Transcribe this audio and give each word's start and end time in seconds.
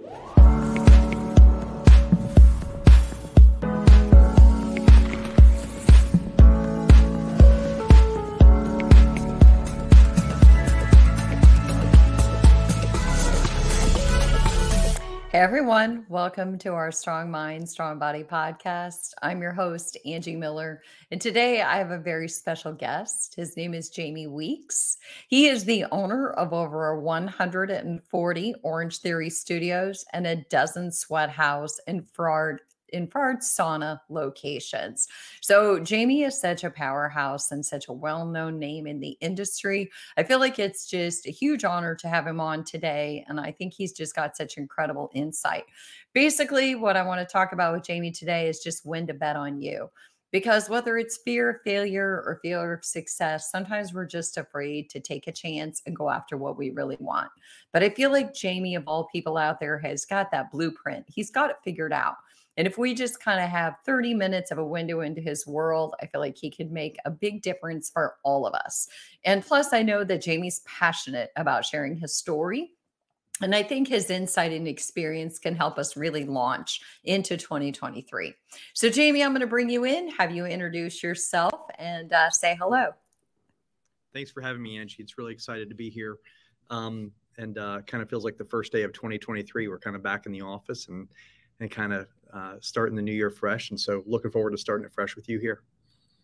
Yeah. 0.00 0.37
Everyone, 15.38 16.04
welcome 16.08 16.58
to 16.58 16.70
our 16.70 16.90
Strong 16.90 17.30
Mind, 17.30 17.68
Strong 17.68 18.00
Body 18.00 18.24
podcast. 18.24 19.12
I'm 19.22 19.40
your 19.40 19.52
host, 19.52 19.96
Angie 20.04 20.34
Miller, 20.34 20.82
and 21.12 21.20
today 21.20 21.62
I 21.62 21.78
have 21.78 21.92
a 21.92 21.98
very 21.98 22.28
special 22.28 22.72
guest. 22.72 23.36
His 23.36 23.56
name 23.56 23.72
is 23.72 23.88
Jamie 23.88 24.26
Weeks. 24.26 24.96
He 25.28 25.46
is 25.46 25.64
the 25.64 25.84
owner 25.92 26.30
of 26.30 26.52
over 26.52 26.98
140 26.98 28.54
Orange 28.64 28.98
Theory 28.98 29.30
studios 29.30 30.04
and 30.12 30.26
a 30.26 30.44
dozen 30.50 30.90
sweat 30.90 31.30
house 31.30 31.78
and 31.86 32.10
fraud 32.10 32.60
infrared 32.92 33.38
sauna 33.38 34.00
locations. 34.08 35.08
So 35.40 35.78
Jamie 35.78 36.22
is 36.22 36.40
such 36.40 36.64
a 36.64 36.70
powerhouse 36.70 37.52
and 37.52 37.64
such 37.64 37.88
a 37.88 37.92
well-known 37.92 38.58
name 38.58 38.86
in 38.86 39.00
the 39.00 39.16
industry. 39.20 39.90
I 40.16 40.22
feel 40.22 40.38
like 40.38 40.58
it's 40.58 40.86
just 40.88 41.26
a 41.26 41.30
huge 41.30 41.64
honor 41.64 41.94
to 41.96 42.08
have 42.08 42.26
him 42.26 42.40
on 42.40 42.64
today 42.64 43.24
and 43.28 43.38
I 43.40 43.52
think 43.52 43.74
he's 43.74 43.92
just 43.92 44.14
got 44.14 44.36
such 44.36 44.56
incredible 44.56 45.10
insight. 45.14 45.64
Basically, 46.14 46.74
what 46.74 46.96
I 46.96 47.02
want 47.02 47.20
to 47.20 47.32
talk 47.32 47.52
about 47.52 47.74
with 47.74 47.84
Jamie 47.84 48.10
today 48.10 48.48
is 48.48 48.60
just 48.60 48.86
when 48.86 49.06
to 49.06 49.14
bet 49.14 49.36
on 49.36 49.60
you. 49.60 49.90
Because 50.30 50.68
whether 50.68 50.98
it's 50.98 51.16
fear 51.16 51.48
of 51.48 51.62
failure 51.64 52.22
or 52.26 52.38
fear 52.42 52.74
of 52.74 52.84
success, 52.84 53.50
sometimes 53.50 53.94
we're 53.94 54.04
just 54.04 54.36
afraid 54.36 54.90
to 54.90 55.00
take 55.00 55.26
a 55.26 55.32
chance 55.32 55.80
and 55.86 55.96
go 55.96 56.10
after 56.10 56.36
what 56.36 56.58
we 56.58 56.68
really 56.68 56.98
want. 57.00 57.30
But 57.72 57.82
I 57.82 57.88
feel 57.88 58.12
like 58.12 58.34
Jamie, 58.34 58.74
of 58.74 58.84
all 58.86 59.08
people 59.10 59.38
out 59.38 59.58
there, 59.58 59.78
has 59.78 60.04
got 60.04 60.30
that 60.32 60.50
blueprint. 60.50 61.06
He's 61.08 61.30
got 61.30 61.48
it 61.48 61.56
figured 61.64 61.94
out. 61.94 62.16
And 62.58 62.66
if 62.66 62.76
we 62.76 62.92
just 62.92 63.22
kind 63.22 63.40
of 63.40 63.48
have 63.48 63.76
30 63.86 64.14
minutes 64.14 64.50
of 64.50 64.58
a 64.58 64.64
window 64.64 65.00
into 65.00 65.20
his 65.20 65.46
world, 65.46 65.94
I 66.02 66.06
feel 66.06 66.20
like 66.20 66.36
he 66.36 66.50
could 66.50 66.72
make 66.72 66.96
a 67.04 67.10
big 67.10 67.40
difference 67.40 67.88
for 67.88 68.16
all 68.24 68.46
of 68.46 68.54
us. 68.54 68.88
And 69.24 69.46
plus, 69.46 69.72
I 69.72 69.82
know 69.82 70.02
that 70.02 70.20
Jamie's 70.20 70.60
passionate 70.66 71.30
about 71.36 71.64
sharing 71.64 71.96
his 71.96 72.16
story. 72.16 72.72
And 73.40 73.54
I 73.54 73.62
think 73.62 73.86
his 73.86 74.10
insight 74.10 74.52
and 74.52 74.66
experience 74.66 75.38
can 75.38 75.54
help 75.54 75.78
us 75.78 75.96
really 75.96 76.24
launch 76.24 76.80
into 77.04 77.36
2023. 77.36 78.34
So, 78.74 78.90
Jamie, 78.90 79.22
I'm 79.22 79.30
going 79.30 79.42
to 79.42 79.46
bring 79.46 79.70
you 79.70 79.84
in, 79.84 80.08
have 80.10 80.32
you 80.32 80.44
introduce 80.44 81.00
yourself 81.00 81.60
and 81.78 82.12
uh, 82.12 82.28
say 82.30 82.56
hello. 82.58 82.88
Thanks 84.12 84.32
for 84.32 84.40
having 84.40 84.60
me, 84.60 84.78
Angie. 84.78 85.00
It's 85.00 85.16
really 85.16 85.32
excited 85.32 85.68
to 85.68 85.76
be 85.76 85.90
here. 85.90 86.16
Um, 86.70 87.12
and 87.36 87.56
uh, 87.56 87.82
kind 87.86 88.02
of 88.02 88.10
feels 88.10 88.24
like 88.24 88.36
the 88.36 88.44
first 88.44 88.72
day 88.72 88.82
of 88.82 88.92
2023. 88.92 89.68
We're 89.68 89.78
kind 89.78 89.94
of 89.94 90.02
back 90.02 90.26
in 90.26 90.32
the 90.32 90.42
office 90.42 90.88
and 90.88 91.06
and 91.60 91.70
kind 91.70 91.92
of 91.92 92.06
uh, 92.32 92.54
starting 92.60 92.96
the 92.96 93.02
new 93.02 93.12
year 93.12 93.30
fresh. 93.30 93.70
And 93.70 93.78
so 93.80 94.02
looking 94.06 94.30
forward 94.30 94.50
to 94.50 94.58
starting 94.58 94.84
it 94.84 94.92
fresh 94.92 95.16
with 95.16 95.28
you 95.28 95.38
here. 95.38 95.62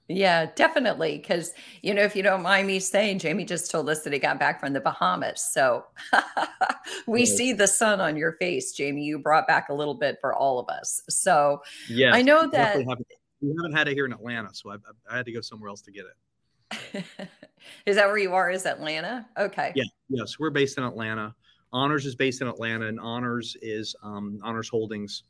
Yeah, 0.08 0.50
definitely. 0.54 1.16
Because, 1.16 1.52
you 1.80 1.94
know, 1.94 2.02
if 2.02 2.14
you 2.14 2.22
don't 2.22 2.42
mind 2.42 2.66
me 2.66 2.78
saying, 2.78 3.20
Jamie 3.20 3.44
just 3.44 3.70
told 3.70 3.88
us 3.88 4.02
that 4.02 4.12
he 4.12 4.18
got 4.18 4.38
back 4.38 4.60
from 4.60 4.74
the 4.74 4.80
Bahamas. 4.80 5.42
So 5.50 5.84
we 7.06 7.20
yeah. 7.20 7.36
see 7.36 7.52
the 7.54 7.66
sun 7.66 8.00
on 8.00 8.16
your 8.16 8.32
face, 8.32 8.72
Jamie. 8.72 9.04
You 9.04 9.18
brought 9.18 9.46
back 9.46 9.70
a 9.70 9.74
little 9.74 9.94
bit 9.94 10.18
for 10.20 10.34
all 10.34 10.58
of 10.58 10.68
us. 10.68 11.00
So 11.08 11.62
yeah, 11.88 12.12
I 12.12 12.20
know 12.20 12.46
that 12.50 12.76
haven't, 12.76 13.06
we 13.40 13.54
haven't 13.56 13.72
had 13.72 13.88
it 13.88 13.94
here 13.94 14.04
in 14.04 14.12
Atlanta. 14.12 14.50
So 14.52 14.72
I, 14.72 14.76
I 15.10 15.16
had 15.16 15.26
to 15.26 15.32
go 15.32 15.40
somewhere 15.40 15.70
else 15.70 15.80
to 15.82 15.90
get 15.90 16.04
it. 16.04 17.04
is 17.86 17.96
that 17.96 18.06
where 18.06 18.18
you 18.18 18.34
are? 18.34 18.50
Is 18.50 18.66
Atlanta? 18.66 19.26
Okay. 19.38 19.72
Yeah. 19.74 19.84
Yes. 20.10 20.38
We're 20.38 20.50
based 20.50 20.76
in 20.76 20.84
Atlanta. 20.84 21.34
Honors 21.72 22.06
is 22.06 22.14
based 22.14 22.40
in 22.40 22.46
Atlanta, 22.46 22.86
and 22.86 23.00
Honors 23.00 23.56
is 23.60 23.96
um, 24.02 24.38
Honors 24.44 24.68
Holdings. 24.68 25.24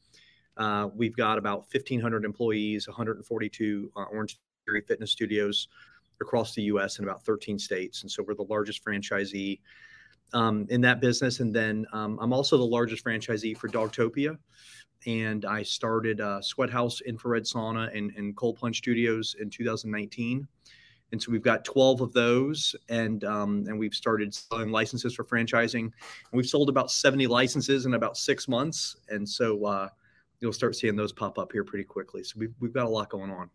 Uh, 0.57 0.89
we've 0.95 1.17
got 1.17 1.39
about 1.39 1.67
1,500 1.73 2.25
employees, 2.25 2.87
142 2.87 3.93
uh, 3.97 4.05
Orange 4.05 4.39
Theory 4.67 4.83
fitness 4.87 5.11
studios 5.11 5.69
across 6.21 6.55
the 6.55 6.63
U.S. 6.63 6.99
in 6.99 7.05
about 7.05 7.25
13 7.25 7.59
states, 7.59 8.03
and 8.03 8.11
so 8.11 8.23
we're 8.27 8.35
the 8.35 8.45
largest 8.45 8.85
franchisee 8.85 9.61
um, 10.33 10.67
in 10.71 10.81
that 10.83 11.01
business. 11.01 11.41
And 11.41 11.55
then 11.55 11.87
um, 11.93 12.19
I'm 12.21 12.33
also 12.33 12.57
the 12.57 12.65
largest 12.65 13.05
franchisee 13.05 13.57
for 13.57 13.69
Dogtopia, 13.69 14.39
and 15.07 15.45
I 15.45 15.63
started 15.63 16.21
uh, 16.21 16.41
Sweat 16.41 16.71
House 16.71 17.01
Infrared 17.03 17.45
Sauna 17.45 17.95
and, 17.97 18.13
and 18.17 18.37
Cold 18.37 18.57
Plunge 18.57 18.79
Studios 18.79 19.37
in 19.41 19.51
2019 19.51 20.47
and 21.13 21.23
so 21.23 21.31
we've 21.31 21.43
got 21.43 21.65
12 21.65 22.01
of 22.01 22.13
those 22.13 22.75
and 22.89 23.23
um, 23.23 23.65
and 23.69 23.79
we've 23.79 23.95
started 23.95 24.35
selling 24.35 24.71
licenses 24.71 25.15
for 25.15 25.25
franchising 25.25 25.83
and 25.83 25.93
we've 26.33 26.47
sold 26.47 26.69
about 26.69 26.91
70 26.91 27.29
licenses 27.29 27.87
in 27.87 27.95
about 27.95 28.17
six 28.17 28.49
months 28.49 28.97
and 29.09 29.29
so 29.29 29.65
uh, 29.65 29.89
you'll 30.41 30.53
start 30.53 30.77
seeing 30.77 30.97
those 30.97 31.13
pop 31.13 31.39
up 31.39 31.53
here 31.53 31.65
pretty 31.65 31.85
quickly 31.85 32.23
so 32.23 32.35
we've, 32.39 32.55
we've 32.61 32.75
got 32.75 32.87
a 32.87 32.89
lot 32.89 33.09
going 33.09 33.31
on 33.31 33.49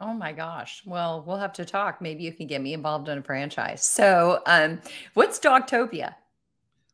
Oh 0.00 0.12
my 0.12 0.32
gosh. 0.32 0.82
Well, 0.84 1.24
we'll 1.26 1.38
have 1.38 1.52
to 1.54 1.64
talk. 1.64 2.00
Maybe 2.02 2.24
you 2.24 2.32
can 2.32 2.46
get 2.46 2.60
me 2.60 2.74
involved 2.74 3.08
in 3.08 3.18
a 3.18 3.22
franchise. 3.22 3.84
So, 3.84 4.42
um, 4.44 4.80
what's 5.14 5.38
Dogtopia? 5.38 6.14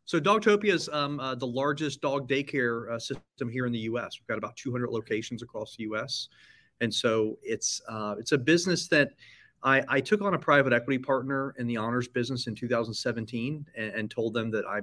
So, 0.04 0.20
Dogtopia 0.20 0.74
is 0.74 0.88
um, 0.92 1.18
uh, 1.18 1.34
the 1.34 1.46
largest 1.46 2.02
dog 2.02 2.28
daycare 2.28 2.92
uh, 2.92 2.98
system 2.98 3.48
here 3.50 3.66
in 3.66 3.72
the 3.72 3.80
U.S. 3.80 4.20
We've 4.20 4.26
got 4.28 4.38
about 4.38 4.54
200 4.56 4.90
locations 4.90 5.42
across 5.42 5.76
the 5.76 5.84
U.S., 5.84 6.28
and 6.80 6.92
so 6.92 7.38
it's 7.42 7.80
uh, 7.88 8.16
it's 8.18 8.32
a 8.32 8.38
business 8.38 8.86
that 8.88 9.10
I, 9.62 9.82
I, 9.88 10.00
took 10.00 10.22
on 10.22 10.34
a 10.34 10.38
private 10.38 10.72
equity 10.72 10.98
partner 10.98 11.54
in 11.58 11.66
the 11.66 11.76
honors 11.76 12.08
business 12.08 12.46
in 12.46 12.54
2017 12.54 13.66
and, 13.76 13.92
and, 13.92 14.10
told 14.10 14.32
them 14.32 14.50
that 14.52 14.64
I 14.66 14.80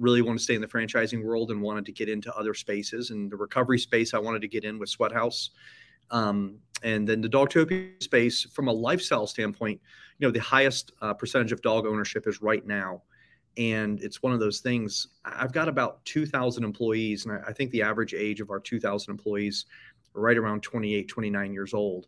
really 0.00 0.22
want 0.22 0.38
to 0.38 0.42
stay 0.42 0.54
in 0.54 0.60
the 0.60 0.66
franchising 0.66 1.22
world 1.22 1.50
and 1.50 1.60
wanted 1.60 1.84
to 1.86 1.92
get 1.92 2.08
into 2.08 2.34
other 2.34 2.54
spaces. 2.54 3.10
And 3.10 3.30
the 3.30 3.36
recovery 3.36 3.78
space 3.78 4.14
I 4.14 4.18
wanted 4.18 4.40
to 4.42 4.48
get 4.48 4.64
in 4.64 4.78
with 4.78 4.88
Sweat 4.88 5.12
House. 5.12 5.50
Um, 6.10 6.58
and 6.82 7.06
then 7.06 7.20
the 7.20 7.28
Dogtopia 7.28 8.02
space, 8.02 8.44
from 8.44 8.68
a 8.68 8.72
lifestyle 8.72 9.26
standpoint, 9.26 9.80
you 10.18 10.26
know, 10.26 10.32
the 10.32 10.40
highest 10.40 10.92
uh, 11.02 11.14
percentage 11.14 11.52
of 11.52 11.62
dog 11.62 11.86
ownership 11.86 12.26
is 12.26 12.42
right 12.42 12.66
now. 12.66 13.02
And 13.56 14.00
it's 14.00 14.22
one 14.22 14.32
of 14.32 14.40
those 14.40 14.60
things. 14.60 15.08
I've 15.24 15.52
got 15.52 15.68
about 15.68 16.04
2,000 16.06 16.64
employees, 16.64 17.26
and 17.26 17.34
I, 17.34 17.48
I 17.48 17.52
think 17.52 17.70
the 17.70 17.82
average 17.82 18.14
age 18.14 18.40
of 18.40 18.50
our 18.50 18.60
2,000 18.60 19.10
employees 19.10 19.66
are 20.14 20.20
right 20.22 20.38
around 20.38 20.62
28, 20.62 21.08
29 21.08 21.52
years 21.52 21.74
old. 21.74 22.06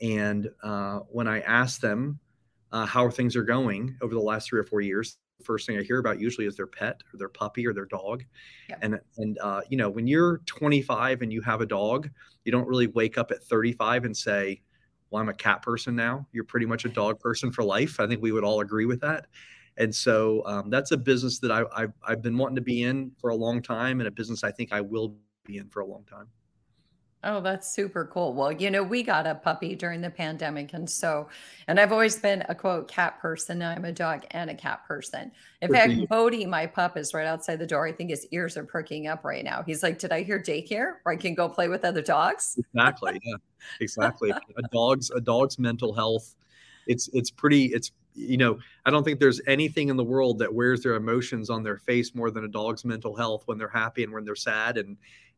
And 0.00 0.48
uh, 0.62 1.00
when 1.08 1.28
I 1.28 1.40
asked 1.40 1.82
them 1.82 2.18
uh, 2.72 2.86
how 2.86 3.10
things 3.10 3.36
are 3.36 3.42
going 3.42 3.96
over 4.00 4.14
the 4.14 4.20
last 4.20 4.48
three 4.48 4.60
or 4.60 4.64
four 4.64 4.80
years, 4.80 5.18
first 5.42 5.66
thing 5.66 5.78
I 5.78 5.82
hear 5.82 5.98
about 5.98 6.20
usually 6.20 6.46
is 6.46 6.56
their 6.56 6.66
pet 6.66 7.02
or 7.12 7.18
their 7.18 7.28
puppy 7.28 7.66
or 7.66 7.72
their 7.72 7.86
dog. 7.86 8.24
Yeah. 8.68 8.76
And 8.82 9.00
and 9.16 9.38
uh, 9.38 9.62
you 9.68 9.76
know, 9.76 9.90
when 9.90 10.06
you're 10.06 10.38
25 10.46 11.22
and 11.22 11.32
you 11.32 11.40
have 11.42 11.60
a 11.60 11.66
dog, 11.66 12.10
you 12.44 12.52
don't 12.52 12.66
really 12.66 12.86
wake 12.88 13.18
up 13.18 13.30
at 13.30 13.42
35 13.44 14.04
and 14.04 14.16
say, 14.16 14.62
"Well, 15.10 15.22
I'm 15.22 15.28
a 15.28 15.34
cat 15.34 15.62
person 15.62 15.94
now." 15.94 16.26
You're 16.32 16.44
pretty 16.44 16.66
much 16.66 16.84
a 16.84 16.88
dog 16.88 17.20
person 17.20 17.50
for 17.50 17.62
life. 17.62 18.00
I 18.00 18.06
think 18.06 18.22
we 18.22 18.32
would 18.32 18.44
all 18.44 18.60
agree 18.60 18.86
with 18.86 19.00
that. 19.00 19.26
And 19.78 19.94
so 19.94 20.42
um, 20.46 20.70
that's 20.70 20.92
a 20.92 20.96
business 20.96 21.38
that 21.40 21.50
I, 21.50 21.64
I've, 21.76 21.92
I've 22.02 22.22
been 22.22 22.38
wanting 22.38 22.56
to 22.56 22.62
be 22.62 22.84
in 22.84 23.12
for 23.20 23.30
a 23.30 23.34
long 23.34 23.60
time, 23.60 24.00
and 24.00 24.08
a 24.08 24.10
business 24.10 24.42
I 24.42 24.50
think 24.50 24.72
I 24.72 24.80
will 24.80 25.16
be 25.44 25.58
in 25.58 25.68
for 25.68 25.80
a 25.80 25.86
long 25.86 26.04
time. 26.04 26.28
Oh, 27.24 27.40
that's 27.40 27.72
super 27.72 28.04
cool. 28.04 28.34
Well, 28.34 28.52
you 28.52 28.70
know, 28.70 28.82
we 28.82 29.02
got 29.02 29.26
a 29.26 29.34
puppy 29.34 29.74
during 29.74 30.00
the 30.00 30.10
pandemic. 30.10 30.74
And 30.74 30.88
so, 30.88 31.28
and 31.66 31.80
I've 31.80 31.90
always 31.90 32.18
been 32.18 32.44
a 32.48 32.54
quote 32.54 32.88
cat 32.88 33.18
person. 33.20 33.62
I'm 33.62 33.84
a 33.84 33.92
dog 33.92 34.24
and 34.30 34.50
a 34.50 34.54
cat 34.54 34.86
person. 34.86 35.32
In 35.60 35.72
fact, 35.72 36.08
Bodie, 36.08 36.46
my 36.46 36.66
pup, 36.66 36.96
is 36.96 37.14
right 37.14 37.26
outside 37.26 37.58
the 37.58 37.66
door. 37.66 37.86
I 37.86 37.92
think 37.92 38.10
his 38.10 38.26
ears 38.30 38.56
are 38.56 38.64
perking 38.64 39.08
up 39.08 39.24
right 39.24 39.42
now. 39.42 39.62
He's 39.64 39.82
like, 39.82 39.98
Did 39.98 40.12
I 40.12 40.22
hear 40.22 40.40
daycare 40.40 40.94
where 41.02 41.14
I 41.14 41.16
can 41.16 41.34
go 41.34 41.48
play 41.48 41.68
with 41.68 41.84
other 41.84 42.02
dogs? 42.02 42.58
Exactly. 42.58 43.18
Yeah. 43.24 43.36
Exactly. 43.80 44.30
a 44.30 44.62
dog's 44.70 45.10
a 45.10 45.20
dog's 45.20 45.58
mental 45.58 45.92
health. 45.92 46.36
It's 46.86 47.08
it's 47.12 47.30
pretty, 47.30 47.66
it's 47.66 47.90
you 48.14 48.36
know, 48.36 48.58
I 48.84 48.90
don't 48.90 49.04
think 49.04 49.20
there's 49.20 49.40
anything 49.46 49.88
in 49.88 49.96
the 49.96 50.04
world 50.04 50.38
that 50.38 50.52
wears 50.52 50.82
their 50.82 50.94
emotions 50.94 51.50
on 51.50 51.62
their 51.62 51.76
face 51.76 52.14
more 52.14 52.30
than 52.30 52.44
a 52.44 52.48
dog's 52.48 52.84
mental 52.84 53.14
health 53.14 53.42
when 53.46 53.58
they're 53.58 53.68
happy 53.68 54.04
and 54.04 54.12
when 54.12 54.24
they're 54.24 54.34
sad. 54.34 54.78
And 54.78 54.96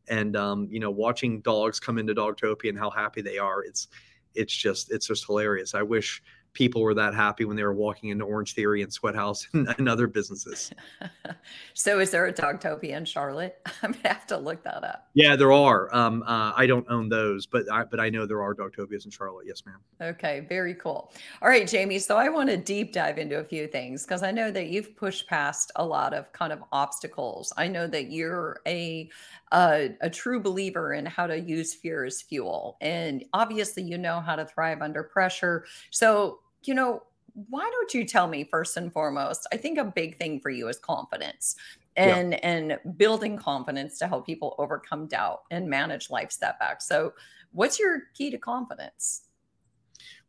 and 0.09 0.35
um, 0.35 0.67
you 0.71 0.79
know 0.79 0.91
watching 0.91 1.41
dogs 1.41 1.79
come 1.79 1.97
into 1.97 2.13
dogtopia 2.13 2.69
and 2.69 2.77
how 2.77 2.89
happy 2.89 3.21
they 3.21 3.37
are 3.37 3.63
it's 3.63 3.87
it's 4.35 4.53
just 4.53 4.91
it's 4.91 5.07
just 5.07 5.25
hilarious 5.25 5.73
i 5.73 5.81
wish 5.81 6.21
people 6.53 6.81
were 6.81 6.93
that 6.93 7.13
happy 7.13 7.45
when 7.45 7.55
they 7.55 7.63
were 7.63 7.73
walking 7.73 8.09
into 8.09 8.25
Orange 8.25 8.53
Theory 8.53 8.81
and 8.81 8.91
Sweat 8.91 9.15
House 9.15 9.47
and, 9.53 9.73
and 9.77 9.87
other 9.87 10.07
businesses. 10.07 10.71
so, 11.73 11.99
is 11.99 12.11
there 12.11 12.25
a 12.25 12.33
Dogtopia 12.33 12.91
in 12.91 13.05
Charlotte? 13.05 13.57
I'm 13.83 13.91
gonna 13.91 14.07
have 14.07 14.27
to 14.27 14.37
look 14.37 14.63
that 14.63 14.83
up. 14.83 15.09
Yeah, 15.13 15.35
there 15.35 15.51
are. 15.51 15.93
Um, 15.95 16.23
uh, 16.23 16.53
I 16.55 16.65
don't 16.65 16.85
own 16.89 17.09
those, 17.09 17.45
but 17.45 17.71
I, 17.71 17.83
but 17.83 17.99
I 17.99 18.09
know 18.09 18.25
there 18.25 18.41
are 18.41 18.53
Dogtopias 18.53 19.05
in 19.05 19.11
Charlotte. 19.11 19.45
Yes, 19.47 19.63
ma'am. 19.65 19.79
Okay, 20.01 20.41
very 20.41 20.75
cool. 20.75 21.11
All 21.41 21.49
right, 21.49 21.67
Jamie. 21.67 21.99
So 21.99 22.17
I 22.17 22.29
want 22.29 22.49
to 22.49 22.57
deep 22.57 22.93
dive 22.93 23.17
into 23.17 23.39
a 23.39 23.43
few 23.43 23.67
things 23.67 24.03
because 24.03 24.23
I 24.23 24.31
know 24.31 24.51
that 24.51 24.67
you've 24.67 24.95
pushed 24.95 25.27
past 25.27 25.71
a 25.75 25.85
lot 25.85 26.13
of 26.13 26.31
kind 26.33 26.53
of 26.53 26.63
obstacles. 26.71 27.53
I 27.57 27.67
know 27.67 27.87
that 27.87 28.11
you're 28.11 28.61
a 28.67 29.09
a, 29.51 29.89
a 30.01 30.09
true 30.09 30.39
believer 30.39 30.93
in 30.93 31.05
how 31.05 31.27
to 31.27 31.39
use 31.39 31.73
fear 31.73 32.05
as 32.05 32.21
fuel, 32.21 32.77
and 32.81 33.23
obviously 33.33 33.83
you 33.83 33.97
know 33.97 34.19
how 34.19 34.35
to 34.35 34.45
thrive 34.45 34.81
under 34.81 35.03
pressure. 35.03 35.65
So 35.91 36.39
you 36.63 36.73
know, 36.73 37.03
why 37.33 37.69
don't 37.71 37.93
you 37.93 38.05
tell 38.05 38.27
me 38.27 38.43
first 38.43 38.77
and 38.77 38.91
foremost? 38.91 39.47
I 39.53 39.57
think 39.57 39.77
a 39.77 39.85
big 39.85 40.17
thing 40.17 40.39
for 40.39 40.49
you 40.49 40.67
is 40.67 40.77
confidence. 40.77 41.55
and 41.95 42.33
yeah. 42.33 42.39
and 42.43 42.79
building 42.97 43.37
confidence 43.37 43.97
to 43.99 44.07
help 44.07 44.25
people 44.25 44.55
overcome 44.57 45.07
doubt 45.07 45.41
and 45.51 45.69
manage 45.69 46.09
life 46.09 46.31
setbacks. 46.31 46.87
So, 46.87 47.13
what's 47.51 47.79
your 47.79 48.03
key 48.13 48.31
to 48.31 48.37
confidence? 48.37 49.23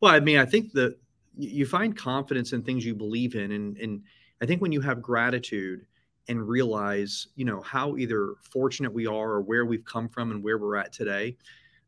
Well, 0.01 0.13
I 0.13 0.21
mean, 0.21 0.39
I 0.39 0.47
think 0.47 0.73
that 0.73 0.97
you 1.37 1.67
find 1.67 1.97
confidence 1.97 2.53
in 2.53 2.63
things 2.63 2.85
you 2.85 2.95
believe 2.95 3.35
in, 3.35 3.53
and 3.53 3.77
and 3.79 4.03
I 4.41 4.47
think 4.47 4.63
when 4.63 4.73
you 4.73 4.81
have 4.81 5.03
gratitude 5.03 5.87
and 6.29 6.47
realize, 6.47 7.29
you 7.35 7.45
know, 7.45 7.61
how 7.63 7.97
either 7.97 8.35
fortunate 8.43 8.93
we 8.93 9.07
are 9.07 9.33
or 9.33 9.41
where 9.41 9.67
we've 9.67 9.85
come 9.85 10.09
from 10.09 10.31
and 10.31 10.43
where 10.43 10.59
we're 10.59 10.77
at 10.77 10.93
today, 10.93 11.37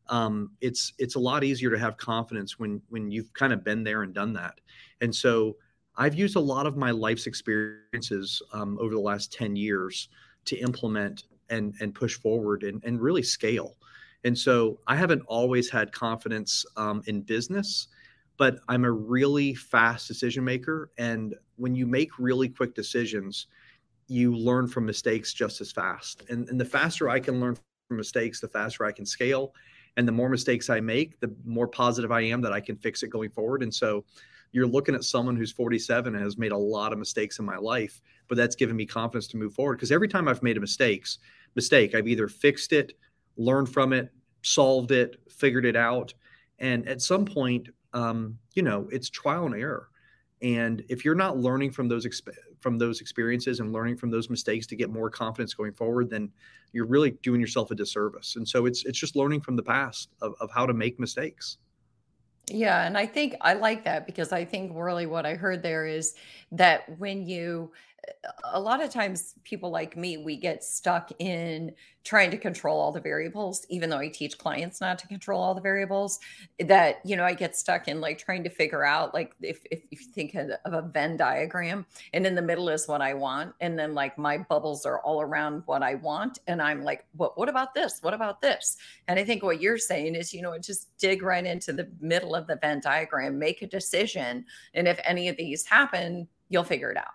um, 0.09 0.51
it's 0.61 0.93
it's 0.97 1.15
a 1.15 1.19
lot 1.19 1.43
easier 1.43 1.69
to 1.69 1.79
have 1.79 1.97
confidence 1.97 2.59
when 2.59 2.81
when 2.89 3.09
you've 3.09 3.31
kind 3.33 3.53
of 3.53 3.63
been 3.63 3.83
there 3.83 4.03
and 4.03 4.13
done 4.13 4.33
that. 4.33 4.59
And 5.01 5.13
so 5.13 5.55
I've 5.95 6.15
used 6.15 6.35
a 6.35 6.41
lot 6.41 6.65
of 6.65 6.75
my 6.75 6.91
life's 6.91 7.27
experiences 7.27 8.41
um, 8.51 8.77
over 8.81 8.93
the 8.93 8.99
last 8.99 9.31
10 9.31 9.55
years 9.55 10.09
to 10.45 10.57
implement 10.57 11.25
and 11.49 11.73
and 11.79 11.93
push 11.93 12.15
forward 12.15 12.63
and, 12.63 12.83
and 12.83 13.01
really 13.01 13.23
scale. 13.23 13.77
And 14.25 14.37
so 14.37 14.79
I 14.87 14.95
haven't 14.95 15.21
always 15.27 15.69
had 15.69 15.91
confidence 15.91 16.65
um, 16.77 17.03
in 17.07 17.21
business, 17.21 17.89
but 18.37 18.59
I'm 18.69 18.85
a 18.85 18.91
really 18.91 19.53
fast 19.53 20.07
decision 20.07 20.43
maker. 20.43 20.91
And 20.97 21.35
when 21.57 21.75
you 21.75 21.85
make 21.85 22.09
really 22.17 22.49
quick 22.49 22.73
decisions, 22.73 23.47
you 24.07 24.35
learn 24.35 24.67
from 24.67 24.85
mistakes 24.85 25.33
just 25.33 25.61
as 25.61 25.71
fast. 25.71 26.23
And, 26.29 26.47
and 26.49 26.59
the 26.59 26.65
faster 26.65 27.09
I 27.09 27.19
can 27.19 27.39
learn 27.39 27.57
from 27.87 27.97
mistakes, 27.97 28.39
the 28.39 28.47
faster 28.47 28.85
I 28.85 28.91
can 28.91 29.05
scale. 29.05 29.53
And 29.97 30.07
the 30.07 30.11
more 30.11 30.29
mistakes 30.29 30.69
I 30.69 30.79
make, 30.79 31.19
the 31.19 31.33
more 31.45 31.67
positive 31.67 32.11
I 32.11 32.21
am 32.21 32.41
that 32.41 32.53
I 32.53 32.59
can 32.59 32.75
fix 32.75 33.03
it 33.03 33.09
going 33.09 33.29
forward. 33.29 33.61
And 33.63 33.73
so 33.73 34.05
you're 34.51 34.67
looking 34.67 34.95
at 34.95 35.03
someone 35.03 35.35
who's 35.35 35.51
47 35.51 36.15
and 36.15 36.23
has 36.23 36.37
made 36.37 36.51
a 36.51 36.57
lot 36.57 36.93
of 36.93 36.99
mistakes 36.99 37.39
in 37.39 37.45
my 37.45 37.57
life, 37.57 38.01
but 38.27 38.37
that's 38.37 38.55
given 38.55 38.75
me 38.75 38.85
confidence 38.85 39.27
to 39.27 39.37
move 39.37 39.53
forward. 39.53 39.77
Because 39.77 39.91
every 39.91 40.07
time 40.07 40.27
I've 40.27 40.43
made 40.43 40.57
a 40.57 40.61
mistakes, 40.61 41.19
mistake, 41.55 41.95
I've 41.95 42.07
either 42.07 42.27
fixed 42.27 42.73
it, 42.73 42.93
learned 43.37 43.69
from 43.69 43.93
it, 43.93 44.11
solved 44.43 44.91
it, 44.91 45.19
figured 45.29 45.65
it 45.65 45.75
out. 45.75 46.13
And 46.59 46.87
at 46.87 47.01
some 47.01 47.25
point, 47.25 47.69
um, 47.93 48.37
you 48.53 48.63
know, 48.63 48.87
it's 48.91 49.09
trial 49.09 49.45
and 49.45 49.55
error. 49.55 49.89
And 50.43 50.83
if 50.89 51.05
you're 51.05 51.15
not 51.15 51.37
learning 51.37 51.71
from 51.71 51.87
those 51.87 52.05
exp- 52.05 52.35
from 52.59 52.77
those 52.77 52.99
experiences 52.99 53.61
and 53.61 53.71
learning 53.71 53.97
from 53.97 54.11
those 54.11 54.29
mistakes 54.29 54.67
to 54.67 54.75
get 54.75 54.89
more 54.89 55.09
confidence 55.09 55.53
going 55.53 55.73
forward, 55.73 56.09
then 56.09 56.29
you're 56.73 56.85
really 56.85 57.11
doing 57.23 57.39
yourself 57.39 57.71
a 57.71 57.75
disservice. 57.75 58.35
And 58.35 58.47
so 58.47 58.65
it's 58.65 58.83
it's 58.83 58.99
just 58.99 59.15
learning 59.15 59.41
from 59.41 59.55
the 59.55 59.63
past 59.63 60.09
of, 60.21 60.33
of 60.41 60.51
how 60.51 60.65
to 60.65 60.73
make 60.73 60.99
mistakes. 60.99 61.57
Yeah, 62.51 62.85
and 62.85 62.97
I 62.97 63.05
think 63.05 63.35
I 63.39 63.53
like 63.53 63.85
that 63.85 64.05
because 64.05 64.33
I 64.33 64.43
think 64.43 64.73
really 64.75 65.05
what 65.05 65.25
I 65.25 65.35
heard 65.35 65.63
there 65.63 65.85
is 65.85 66.13
that 66.53 66.97
when 66.99 67.25
you 67.25 67.71
a 68.53 68.59
lot 68.59 68.83
of 68.83 68.89
times 68.89 69.35
people 69.43 69.69
like 69.69 69.95
me 69.95 70.17
we 70.17 70.35
get 70.35 70.63
stuck 70.63 71.11
in 71.19 71.73
trying 72.03 72.29
to 72.29 72.37
control 72.37 72.79
all 72.79 72.91
the 72.91 72.99
variables 72.99 73.65
even 73.69 73.89
though 73.89 73.97
i 73.97 74.07
teach 74.07 74.37
clients 74.37 74.81
not 74.81 74.99
to 74.99 75.07
control 75.07 75.41
all 75.41 75.55
the 75.55 75.61
variables 75.61 76.19
that 76.59 76.97
you 77.05 77.15
know 77.15 77.23
i 77.23 77.33
get 77.33 77.55
stuck 77.55 77.87
in 77.87 78.01
like 78.01 78.17
trying 78.17 78.43
to 78.43 78.49
figure 78.49 78.83
out 78.83 79.13
like 79.13 79.33
if, 79.41 79.61
if, 79.71 79.83
you 79.89 79.97
think 79.97 80.35
of 80.35 80.73
a 80.73 80.81
venn 80.81 81.15
diagram 81.15 81.85
and 82.13 82.27
in 82.27 82.35
the 82.35 82.41
middle 82.41 82.69
is 82.69 82.87
what 82.87 83.01
i 83.01 83.13
want 83.13 83.53
and 83.61 83.79
then 83.79 83.93
like 83.93 84.17
my 84.17 84.37
bubbles 84.37 84.85
are 84.85 84.99
all 84.99 85.21
around 85.21 85.63
what 85.65 85.81
i 85.81 85.95
want 85.95 86.39
and 86.47 86.61
i'm 86.61 86.83
like 86.83 87.05
what 87.15 87.37
what 87.37 87.49
about 87.49 87.73
this? 87.73 87.99
What 88.01 88.13
about 88.13 88.41
this? 88.41 88.77
And 89.07 89.19
i 89.19 89.23
think 89.23 89.43
what 89.43 89.61
you're 89.61 89.77
saying 89.77 90.15
is 90.15 90.33
you 90.33 90.41
know 90.41 90.57
just 90.57 90.95
dig 90.97 91.23
right 91.23 91.45
into 91.45 91.73
the 91.73 91.89
middle 91.99 92.35
of 92.35 92.47
the 92.47 92.57
venn 92.57 92.81
diagram 92.81 93.39
make 93.39 93.61
a 93.61 93.67
decision 93.67 94.45
and 94.73 94.87
if 94.87 94.99
any 95.05 95.29
of 95.29 95.37
these 95.37 95.65
happen 95.65 96.27
you'll 96.53 96.63
figure 96.63 96.89
it 96.89 96.97
out 96.97 97.13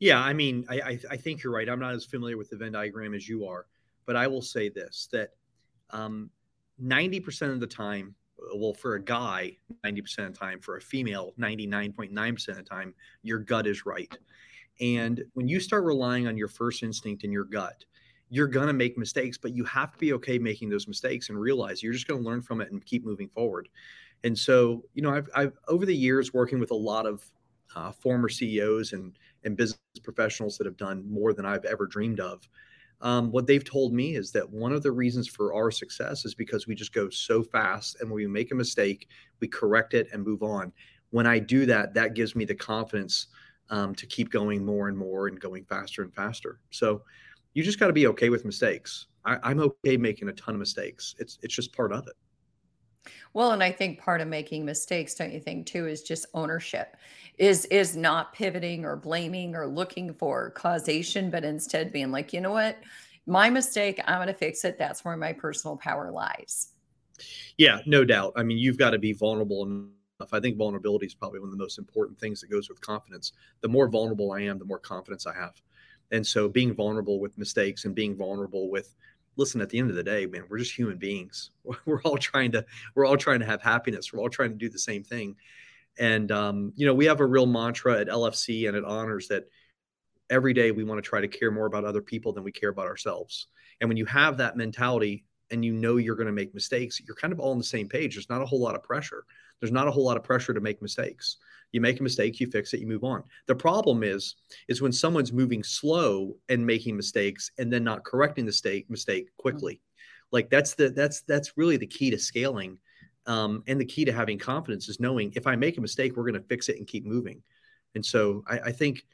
yeah, 0.00 0.20
I 0.20 0.32
mean, 0.32 0.64
I, 0.68 0.98
I, 1.10 1.16
think 1.16 1.42
you're 1.42 1.52
right. 1.52 1.68
I'm 1.68 1.80
not 1.80 1.92
as 1.92 2.04
familiar 2.04 2.36
with 2.36 2.50
the 2.50 2.56
Venn 2.56 2.72
diagram 2.72 3.14
as 3.14 3.28
you 3.28 3.46
are, 3.46 3.66
but 4.06 4.14
I 4.14 4.28
will 4.28 4.42
say 4.42 4.68
this: 4.68 5.08
that 5.12 5.30
um, 5.90 6.30
90% 6.82 7.52
of 7.52 7.58
the 7.58 7.66
time, 7.66 8.14
well, 8.54 8.72
for 8.72 8.94
a 8.94 9.02
guy, 9.02 9.56
90% 9.84 10.18
of 10.26 10.32
the 10.32 10.38
time, 10.38 10.60
for 10.60 10.76
a 10.76 10.80
female, 10.80 11.32
99.9% 11.38 12.48
of 12.48 12.56
the 12.56 12.62
time, 12.62 12.94
your 13.22 13.40
gut 13.40 13.66
is 13.66 13.86
right. 13.86 14.16
And 14.80 15.24
when 15.34 15.48
you 15.48 15.58
start 15.58 15.82
relying 15.82 16.28
on 16.28 16.36
your 16.36 16.46
first 16.46 16.84
instinct 16.84 17.24
and 17.24 17.32
your 17.32 17.44
gut, 17.44 17.84
you're 18.30 18.46
going 18.46 18.68
to 18.68 18.72
make 18.72 18.96
mistakes, 18.96 19.36
but 19.36 19.52
you 19.52 19.64
have 19.64 19.90
to 19.92 19.98
be 19.98 20.12
okay 20.12 20.38
making 20.38 20.68
those 20.68 20.86
mistakes 20.86 21.30
and 21.30 21.40
realize 21.40 21.82
you're 21.82 21.92
just 21.92 22.06
going 22.06 22.22
to 22.22 22.28
learn 22.28 22.42
from 22.42 22.60
it 22.60 22.70
and 22.70 22.84
keep 22.84 23.04
moving 23.04 23.28
forward. 23.30 23.68
And 24.22 24.38
so, 24.38 24.84
you 24.94 25.02
know, 25.02 25.12
I've, 25.12 25.28
I've 25.34 25.58
over 25.66 25.84
the 25.84 25.96
years 25.96 26.32
working 26.32 26.60
with 26.60 26.70
a 26.70 26.76
lot 26.76 27.06
of 27.06 27.24
uh, 27.74 27.92
former 27.92 28.28
CEOs 28.28 28.92
and 28.92 29.18
and 29.44 29.56
business 29.56 29.78
professionals 30.02 30.58
that 30.58 30.66
have 30.66 30.76
done 30.76 31.04
more 31.10 31.32
than 31.32 31.46
I've 31.46 31.64
ever 31.64 31.86
dreamed 31.86 32.20
of. 32.20 32.48
Um, 33.00 33.30
what 33.30 33.46
they've 33.46 33.64
told 33.64 33.92
me 33.92 34.16
is 34.16 34.32
that 34.32 34.48
one 34.50 34.72
of 34.72 34.82
the 34.82 34.90
reasons 34.90 35.28
for 35.28 35.54
our 35.54 35.70
success 35.70 36.24
is 36.24 36.34
because 36.34 36.66
we 36.66 36.74
just 36.74 36.92
go 36.92 37.08
so 37.08 37.42
fast 37.42 38.00
and 38.00 38.10
when 38.10 38.16
we 38.16 38.26
make 38.26 38.50
a 38.50 38.56
mistake, 38.56 39.08
we 39.40 39.46
correct 39.46 39.94
it 39.94 40.08
and 40.12 40.24
move 40.24 40.42
on. 40.42 40.72
When 41.10 41.26
I 41.26 41.38
do 41.38 41.64
that, 41.66 41.94
that 41.94 42.14
gives 42.14 42.34
me 42.34 42.44
the 42.44 42.56
confidence 42.56 43.28
um, 43.70 43.94
to 43.94 44.06
keep 44.06 44.30
going 44.30 44.64
more 44.64 44.88
and 44.88 44.98
more 44.98 45.28
and 45.28 45.38
going 45.38 45.64
faster 45.64 46.02
and 46.02 46.12
faster. 46.12 46.60
So 46.70 47.02
you 47.54 47.62
just 47.62 47.78
got 47.78 47.86
to 47.86 47.92
be 47.92 48.06
okay 48.08 48.30
with 48.30 48.44
mistakes. 48.44 49.06
I, 49.24 49.38
I'm 49.42 49.60
okay 49.60 49.96
making 49.96 50.28
a 50.28 50.32
ton 50.32 50.54
of 50.54 50.58
mistakes. 50.58 51.14
It's 51.18 51.38
it's 51.42 51.54
just 51.54 51.74
part 51.74 51.92
of 51.92 52.06
it. 52.08 52.14
Well, 53.38 53.52
and 53.52 53.62
I 53.62 53.70
think 53.70 54.00
part 54.00 54.20
of 54.20 54.26
making 54.26 54.64
mistakes, 54.64 55.14
don't 55.14 55.32
you 55.32 55.38
think, 55.38 55.64
too, 55.64 55.86
is 55.86 56.02
just 56.02 56.26
ownership. 56.34 56.96
Is 57.38 57.66
is 57.66 57.96
not 57.96 58.32
pivoting 58.32 58.84
or 58.84 58.96
blaming 58.96 59.54
or 59.54 59.64
looking 59.64 60.12
for 60.12 60.50
causation, 60.50 61.30
but 61.30 61.44
instead 61.44 61.92
being 61.92 62.10
like, 62.10 62.32
you 62.32 62.40
know 62.40 62.50
what, 62.50 62.78
my 63.26 63.48
mistake, 63.48 64.00
I'm 64.08 64.16
going 64.16 64.26
to 64.26 64.34
fix 64.34 64.64
it. 64.64 64.76
That's 64.76 65.04
where 65.04 65.16
my 65.16 65.32
personal 65.32 65.76
power 65.76 66.10
lies. 66.10 66.70
Yeah, 67.58 67.78
no 67.86 68.04
doubt. 68.04 68.32
I 68.34 68.42
mean, 68.42 68.58
you've 68.58 68.76
got 68.76 68.90
to 68.90 68.98
be 68.98 69.12
vulnerable 69.12 69.62
enough. 69.62 70.32
I 70.32 70.40
think 70.40 70.56
vulnerability 70.56 71.06
is 71.06 71.14
probably 71.14 71.38
one 71.38 71.50
of 71.50 71.56
the 71.56 71.62
most 71.62 71.78
important 71.78 72.18
things 72.18 72.40
that 72.40 72.50
goes 72.50 72.68
with 72.68 72.80
confidence. 72.80 73.34
The 73.60 73.68
more 73.68 73.86
vulnerable 73.86 74.32
I 74.32 74.40
am, 74.40 74.58
the 74.58 74.64
more 74.64 74.80
confidence 74.80 75.28
I 75.28 75.34
have. 75.34 75.54
And 76.10 76.26
so 76.26 76.48
being 76.48 76.74
vulnerable 76.74 77.20
with 77.20 77.38
mistakes 77.38 77.84
and 77.84 77.94
being 77.94 78.16
vulnerable 78.16 78.68
with 78.68 78.96
listen 79.38 79.60
at 79.60 79.70
the 79.70 79.78
end 79.78 79.88
of 79.88 79.96
the 79.96 80.02
day 80.02 80.26
man 80.26 80.44
we're 80.50 80.58
just 80.58 80.76
human 80.76 80.98
beings. 80.98 81.50
We're 81.86 82.02
all 82.02 82.18
trying 82.18 82.52
to 82.52 82.66
we're 82.94 83.06
all 83.06 83.16
trying 83.16 83.40
to 83.40 83.46
have 83.46 83.62
happiness. 83.62 84.12
We're 84.12 84.20
all 84.20 84.28
trying 84.28 84.50
to 84.50 84.56
do 84.56 84.68
the 84.68 84.78
same 84.78 85.04
thing. 85.04 85.36
And 85.98 86.30
um, 86.30 86.72
you 86.76 86.86
know 86.86 86.94
we 86.94 87.06
have 87.06 87.20
a 87.20 87.26
real 87.26 87.46
mantra 87.46 88.00
at 88.00 88.08
lfc 88.08 88.68
and 88.68 88.76
at 88.76 88.84
honors 88.84 89.28
that 89.28 89.44
every 90.28 90.52
day 90.52 90.70
we 90.70 90.84
want 90.84 91.02
to 91.02 91.08
try 91.08 91.20
to 91.20 91.28
care 91.28 91.50
more 91.50 91.66
about 91.66 91.84
other 91.84 92.02
people 92.02 92.32
than 92.32 92.44
we 92.44 92.52
care 92.52 92.68
about 92.68 92.86
ourselves. 92.86 93.46
And 93.80 93.88
when 93.88 93.96
you 93.96 94.06
have 94.06 94.36
that 94.38 94.56
mentality 94.56 95.24
and 95.50 95.64
you 95.64 95.72
know 95.72 95.96
you're 95.96 96.16
going 96.16 96.26
to 96.26 96.32
make 96.32 96.52
mistakes 96.54 97.00
you're 97.00 97.16
kind 97.16 97.32
of 97.32 97.40
all 97.40 97.52
on 97.52 97.58
the 97.58 97.64
same 97.64 97.88
page. 97.88 98.14
There's 98.14 98.28
not 98.28 98.42
a 98.42 98.46
whole 98.46 98.60
lot 98.60 98.74
of 98.74 98.82
pressure. 98.82 99.24
There's 99.60 99.72
not 99.72 99.88
a 99.88 99.90
whole 99.90 100.04
lot 100.04 100.16
of 100.16 100.22
pressure 100.24 100.54
to 100.54 100.60
make 100.60 100.82
mistakes 100.82 101.38
you 101.72 101.80
make 101.80 102.00
a 102.00 102.02
mistake 102.02 102.40
you 102.40 102.46
fix 102.46 102.72
it 102.72 102.80
you 102.80 102.86
move 102.86 103.04
on. 103.04 103.22
The 103.46 103.54
problem 103.54 104.02
is 104.02 104.36
is 104.68 104.80
when 104.80 104.92
someone's 104.92 105.32
moving 105.32 105.62
slow 105.62 106.36
and 106.48 106.64
making 106.64 106.96
mistakes 106.96 107.50
and 107.58 107.72
then 107.72 107.84
not 107.84 108.04
correcting 108.04 108.44
the 108.44 108.50
mistake 108.50 108.88
mistake 108.90 109.26
mm-hmm. 109.26 109.42
quickly. 109.42 109.80
Like 110.32 110.50
that's 110.50 110.74
the 110.74 110.90
that's 110.90 111.22
that's 111.22 111.56
really 111.56 111.76
the 111.76 111.86
key 111.86 112.10
to 112.10 112.18
scaling 112.18 112.78
um, 113.26 113.62
and 113.66 113.80
the 113.80 113.84
key 113.84 114.04
to 114.06 114.12
having 114.12 114.38
confidence 114.38 114.88
is 114.88 115.00
knowing 115.00 115.32
if 115.36 115.46
i 115.46 115.54
make 115.54 115.76
a 115.76 115.80
mistake 115.80 116.16
we're 116.16 116.24
going 116.24 116.40
to 116.40 116.48
fix 116.48 116.68
it 116.68 116.78
and 116.78 116.86
keep 116.86 117.04
moving. 117.04 117.42
And 117.94 118.04
so 118.04 118.44
I, 118.46 118.58
I 118.58 118.72
think 118.72 119.04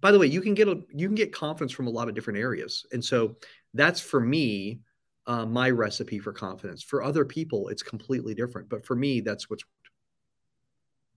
by 0.00 0.10
the 0.10 0.18
way 0.18 0.26
you 0.26 0.40
can 0.40 0.54
get 0.54 0.68
a 0.68 0.80
you 0.92 1.06
can 1.06 1.14
get 1.14 1.32
confidence 1.32 1.72
from 1.72 1.86
a 1.86 1.90
lot 1.90 2.08
of 2.08 2.14
different 2.14 2.38
areas. 2.38 2.86
And 2.92 3.04
so 3.04 3.36
that's 3.74 4.00
for 4.00 4.20
me 4.20 4.80
uh, 5.28 5.46
my 5.46 5.70
recipe 5.70 6.18
for 6.18 6.32
confidence. 6.32 6.82
For 6.82 7.02
other 7.02 7.24
people 7.24 7.68
it's 7.68 7.82
completely 7.82 8.34
different 8.34 8.68
but 8.68 8.84
for 8.84 8.96
me 8.96 9.20
that's 9.20 9.48
what's 9.48 9.64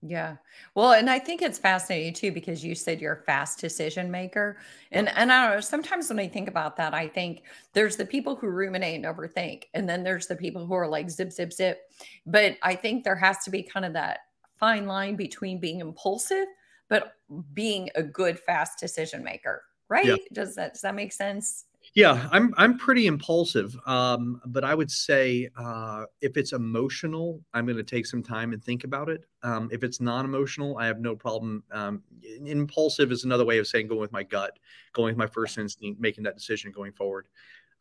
yeah. 0.02 0.36
Well, 0.74 0.92
and 0.92 1.08
I 1.08 1.18
think 1.18 1.42
it's 1.42 1.58
fascinating 1.58 2.12
too 2.12 2.30
because 2.30 2.64
you 2.64 2.74
said 2.74 3.00
you're 3.00 3.14
a 3.14 3.22
fast 3.22 3.58
decision 3.58 4.10
maker. 4.10 4.58
And 4.92 5.08
and 5.08 5.32
I 5.32 5.46
don't 5.46 5.56
know, 5.56 5.60
sometimes 5.60 6.08
when 6.08 6.18
I 6.18 6.28
think 6.28 6.48
about 6.48 6.76
that, 6.76 6.94
I 6.94 7.08
think 7.08 7.42
there's 7.72 7.96
the 7.96 8.06
people 8.06 8.36
who 8.36 8.48
ruminate 8.48 8.96
and 8.96 9.04
overthink, 9.04 9.64
and 9.74 9.88
then 9.88 10.02
there's 10.04 10.26
the 10.26 10.36
people 10.36 10.66
who 10.66 10.74
are 10.74 10.88
like 10.88 11.10
zip, 11.10 11.32
zip, 11.32 11.52
zip. 11.52 11.80
But 12.26 12.56
I 12.62 12.74
think 12.74 13.04
there 13.04 13.16
has 13.16 13.38
to 13.44 13.50
be 13.50 13.62
kind 13.62 13.86
of 13.86 13.92
that 13.94 14.20
fine 14.58 14.86
line 14.86 15.16
between 15.16 15.60
being 15.60 15.80
impulsive, 15.80 16.46
but 16.88 17.14
being 17.54 17.90
a 17.94 18.02
good 18.02 18.38
fast 18.38 18.78
decision 18.78 19.24
maker, 19.24 19.62
right? 19.88 20.06
Yeah. 20.06 20.16
Does 20.32 20.54
that 20.56 20.74
does 20.74 20.82
that 20.82 20.94
make 20.94 21.12
sense? 21.12 21.64
Yeah, 21.96 22.28
I'm 22.30 22.52
I'm 22.58 22.76
pretty 22.76 23.06
impulsive, 23.06 23.74
um, 23.86 24.38
but 24.44 24.64
I 24.64 24.74
would 24.74 24.90
say 24.90 25.48
uh, 25.56 26.04
if 26.20 26.36
it's 26.36 26.52
emotional, 26.52 27.40
I'm 27.54 27.64
going 27.64 27.78
to 27.78 27.82
take 27.82 28.04
some 28.04 28.22
time 28.22 28.52
and 28.52 28.62
think 28.62 28.84
about 28.84 29.08
it. 29.08 29.24
Um, 29.42 29.70
if 29.72 29.82
it's 29.82 29.98
non-emotional, 29.98 30.76
I 30.76 30.84
have 30.88 31.00
no 31.00 31.16
problem. 31.16 31.64
Um, 31.72 32.02
impulsive 32.44 33.12
is 33.12 33.24
another 33.24 33.46
way 33.46 33.56
of 33.58 33.66
saying 33.66 33.88
going 33.88 34.02
with 34.02 34.12
my 34.12 34.22
gut, 34.24 34.58
going 34.92 35.14
with 35.14 35.16
my 35.16 35.26
first 35.26 35.56
instinct, 35.56 35.98
making 35.98 36.24
that 36.24 36.36
decision 36.36 36.70
going 36.70 36.92
forward. 36.92 37.28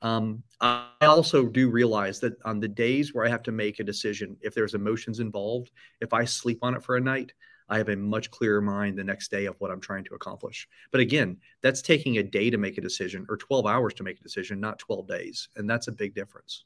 Um, 0.02 0.44
I 0.62 0.88
also 1.02 1.48
do 1.48 1.70
realize 1.70 2.22
that 2.22 2.36
on 2.46 2.62
the 2.62 2.70
days 2.70 3.14
where 3.14 3.26
I 3.26 3.30
have 3.30 3.44
to 3.44 3.52
make 3.52 3.82
a 3.82 3.84
decision, 3.84 4.38
if 4.40 4.54
there's 4.54 4.76
emotions 4.76 5.20
involved, 5.20 5.72
if 6.00 6.14
I 6.14 6.24
sleep 6.24 6.60
on 6.62 6.74
it 6.74 6.84
for 6.84 6.96
a 6.96 7.02
night, 7.02 7.34
I 7.70 7.78
have 7.78 7.90
a 7.90 7.96
much 7.96 8.32
clearer 8.32 8.62
mind 8.62 8.98
the 8.98 9.04
next 9.04 9.32
day 9.32 9.46
of 9.46 9.56
what 9.60 9.72
I'm 9.72 9.82
trying 9.82 10.04
to 10.06 10.16
accomplish. 10.16 10.68
But 10.92 11.02
again, 11.02 11.38
that's 11.62 11.82
taking 11.82 12.18
a 12.18 12.24
day 12.24 12.50
to 12.50 12.58
make 12.58 12.78
a 12.78 12.82
decision 12.82 13.26
or 13.30 13.38
12 13.38 13.66
hours 13.66 13.94
to 13.96 14.04
make 14.04 14.20
a 14.20 14.24
decision, 14.24 14.60
not 14.60 14.80
12 14.80 15.08
days. 15.08 15.50
And 15.56 15.70
that's 15.70 15.88
a 15.88 15.92
big 15.92 16.14
difference. 16.14 16.66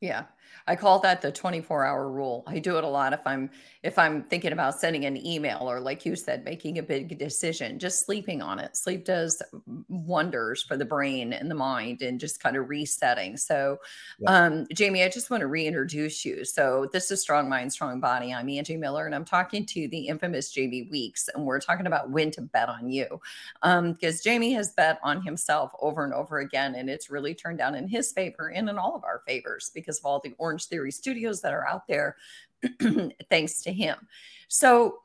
Yeah. 0.00 0.24
I 0.66 0.76
call 0.76 0.98
that 1.00 1.22
the 1.22 1.32
24 1.32 1.84
hour 1.86 2.10
rule. 2.10 2.44
I 2.46 2.58
do 2.58 2.76
it 2.76 2.84
a 2.84 2.88
lot 2.88 3.14
if 3.14 3.26
I'm 3.26 3.50
if 3.82 3.98
I'm 3.98 4.22
thinking 4.24 4.52
about 4.52 4.78
sending 4.78 5.06
an 5.06 5.16
email 5.26 5.60
or 5.62 5.80
like 5.80 6.04
you 6.04 6.14
said 6.14 6.44
making 6.44 6.78
a 6.78 6.82
big 6.82 7.18
decision, 7.18 7.78
just 7.78 8.04
sleeping 8.04 8.42
on 8.42 8.58
it. 8.58 8.76
Sleep 8.76 9.04
does 9.04 9.42
wonders 9.88 10.62
for 10.62 10.76
the 10.76 10.84
brain 10.84 11.32
and 11.32 11.50
the 11.50 11.54
mind 11.54 12.02
and 12.02 12.20
just 12.20 12.42
kind 12.42 12.56
of 12.56 12.68
resetting. 12.68 13.38
So 13.38 13.78
yeah. 14.18 14.46
um 14.46 14.66
Jamie, 14.74 15.04
I 15.04 15.08
just 15.08 15.30
want 15.30 15.40
to 15.40 15.46
reintroduce 15.46 16.22
you. 16.24 16.44
So 16.44 16.88
this 16.92 17.10
is 17.10 17.22
Strong 17.22 17.48
Mind 17.48 17.72
Strong 17.72 18.00
Body. 18.00 18.34
I'm 18.34 18.50
Angie 18.50 18.76
Miller 18.76 19.06
and 19.06 19.14
I'm 19.14 19.24
talking 19.24 19.64
to 19.66 19.88
the 19.88 20.08
infamous 20.08 20.50
Jamie 20.50 20.88
Weeks 20.90 21.28
and 21.34 21.46
we're 21.46 21.60
talking 21.60 21.86
about 21.86 22.10
when 22.10 22.30
to 22.32 22.42
bet 22.42 22.68
on 22.68 22.90
you. 22.90 23.20
Um 23.62 23.92
because 23.92 24.22
Jamie 24.22 24.52
has 24.52 24.72
bet 24.72 24.98
on 25.02 25.22
himself 25.22 25.72
over 25.80 26.04
and 26.04 26.12
over 26.12 26.40
again 26.40 26.74
and 26.74 26.90
it's 26.90 27.08
really 27.08 27.34
turned 27.34 27.62
out 27.62 27.74
in 27.74 27.88
his 27.88 28.12
favor 28.12 28.48
and 28.48 28.68
in 28.68 28.76
all 28.76 28.94
of 28.94 29.04
our 29.04 29.22
favors 29.26 29.70
because 29.74 29.87
of 29.88 30.04
all 30.04 30.20
the 30.20 30.34
orange 30.36 30.58
Orange 30.58 30.66
Theory 30.66 30.90
studios 30.90 31.40
that 31.42 31.52
are 31.52 31.66
out 31.68 31.86
there, 31.86 32.16
thanks 33.30 33.62
to 33.62 33.72
him. 33.72 33.96
So, 34.48 35.00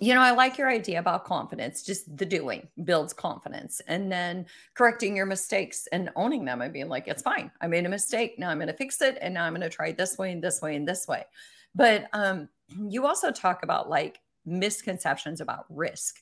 you 0.00 0.12
know, 0.12 0.20
I 0.20 0.32
like 0.32 0.58
your 0.58 0.68
idea 0.68 0.98
about 0.98 1.24
confidence, 1.24 1.84
just 1.84 2.16
the 2.16 2.26
doing 2.26 2.66
builds 2.82 3.12
confidence 3.12 3.80
and 3.86 4.10
then 4.10 4.46
correcting 4.74 5.14
your 5.14 5.26
mistakes 5.26 5.86
and 5.92 6.10
owning 6.16 6.44
them 6.44 6.62
and 6.62 6.72
being 6.72 6.88
like, 6.88 7.06
it's 7.06 7.22
fine. 7.22 7.52
I 7.60 7.68
made 7.68 7.86
a 7.86 7.88
mistake. 7.88 8.36
Now 8.38 8.50
I'm 8.50 8.58
going 8.58 8.66
to 8.66 8.74
fix 8.74 9.00
it. 9.00 9.16
And 9.20 9.34
now 9.34 9.44
I'm 9.44 9.52
going 9.52 9.60
to 9.60 9.68
try 9.68 9.92
this 9.92 10.18
way 10.18 10.32
and 10.32 10.42
this 10.42 10.60
way 10.60 10.74
and 10.74 10.88
this 10.88 11.06
way. 11.06 11.24
But 11.76 12.08
um, 12.12 12.48
you 12.88 13.06
also 13.06 13.30
talk 13.30 13.62
about 13.62 13.88
like 13.88 14.18
misconceptions 14.44 15.40
about 15.40 15.66
risk. 15.68 16.16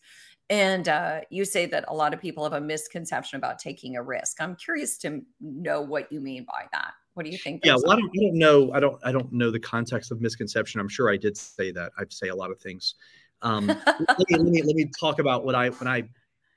And 0.51 0.87
uh, 0.89 1.21
you 1.31 1.47
say 1.47 1.65
that 1.67 1.87
a 1.89 1.95
lot 1.95 2.13
of 2.13 2.21
people 2.21 2.45
have 2.45 2.53
a 2.53 2.61
misconception 2.61 3.39
about 3.39 3.59
taking 3.59 3.97
a 3.97 4.03
risk. 4.03 4.43
I'm 4.43 4.57
curious 4.57 4.99
to 4.99 5.23
know 5.41 5.81
what 5.81 6.13
you 6.13 6.21
mean 6.21 6.45
by 6.45 6.67
that. 6.73 6.93
What 7.15 7.25
do 7.25 7.31
you 7.31 7.39
think? 7.39 7.65
Yeah, 7.65 7.77
well, 7.77 7.93
I 7.93 7.97
don't, 7.97 8.11
I 8.11 8.23
don't 8.23 8.39
know. 8.39 8.73
I 8.73 8.81
don't. 8.81 9.01
I 9.05 9.13
don't 9.13 9.33
know 9.33 9.51
the 9.51 9.61
context 9.61 10.11
of 10.11 10.21
misconception. 10.21 10.81
I'm 10.81 10.89
sure 10.89 11.11
I 11.11 11.17
did 11.17 11.37
say 11.37 11.71
that. 11.71 11.93
I 11.97 12.03
say 12.09 12.29
a 12.29 12.35
lot 12.35 12.51
of 12.51 12.61
things. 12.61 12.97
Um, 13.41 13.67
let, 13.87 14.19
me, 14.19 14.37
let, 14.37 14.43
me, 14.43 14.63
let 14.63 14.77
me 14.77 14.91
talk 14.99 15.21
about 15.21 15.45
what 15.45 15.55
I 15.55 15.71
when 15.71 15.87
I 15.87 16.09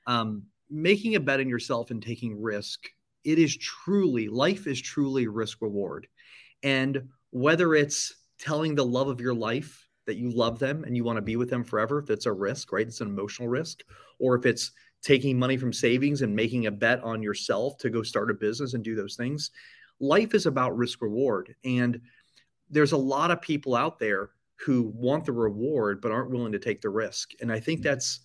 um, 0.06 0.42
making 0.68 1.14
a 1.14 1.20
bet 1.20 1.38
on 1.38 1.48
yourself 1.48 1.90
and 1.92 2.02
taking 2.02 2.40
risk. 2.40 2.88
It 3.24 3.38
is 3.38 3.56
truly 3.56 4.28
life 4.28 4.66
is 4.66 4.80
truly 4.80 5.28
risk 5.28 5.62
reward, 5.62 6.08
and 6.64 7.08
whether 7.30 7.74
it's 7.74 8.14
telling 8.40 8.74
the 8.74 8.84
love 8.84 9.08
of 9.08 9.20
your 9.20 9.34
life 9.34 9.86
that 10.06 10.16
you 10.16 10.30
love 10.30 10.58
them 10.58 10.84
and 10.84 10.96
you 10.96 11.04
want 11.04 11.18
to 11.18 11.22
be 11.22 11.36
with 11.36 11.50
them 11.50 11.62
forever, 11.62 12.02
that's 12.06 12.26
a 12.26 12.32
risk, 12.32 12.72
right? 12.72 12.86
It's 12.86 13.00
an 13.00 13.08
emotional 13.08 13.48
risk, 13.48 13.82
or 14.18 14.34
if 14.34 14.46
it's 14.46 14.72
taking 15.02 15.38
money 15.38 15.56
from 15.56 15.72
savings 15.72 16.22
and 16.22 16.34
making 16.34 16.66
a 16.66 16.70
bet 16.70 17.00
on 17.04 17.22
yourself 17.22 17.78
to 17.78 17.90
go 17.90 18.02
start 18.02 18.30
a 18.30 18.34
business 18.34 18.74
and 18.74 18.82
do 18.82 18.96
those 18.96 19.14
things 19.14 19.52
life 20.00 20.34
is 20.34 20.46
about 20.46 20.76
risk 20.76 21.02
reward. 21.02 21.54
And 21.64 22.00
there's 22.70 22.92
a 22.92 22.96
lot 22.96 23.30
of 23.30 23.40
people 23.40 23.74
out 23.74 23.98
there 23.98 24.30
who 24.64 24.92
want 24.94 25.24
the 25.24 25.32
reward 25.32 26.00
but 26.00 26.12
aren't 26.12 26.30
willing 26.30 26.52
to 26.52 26.58
take 26.58 26.80
the 26.80 26.90
risk. 26.90 27.32
And 27.40 27.52
I 27.52 27.60
think 27.60 27.80
mm-hmm. 27.80 27.88
that's, 27.88 28.20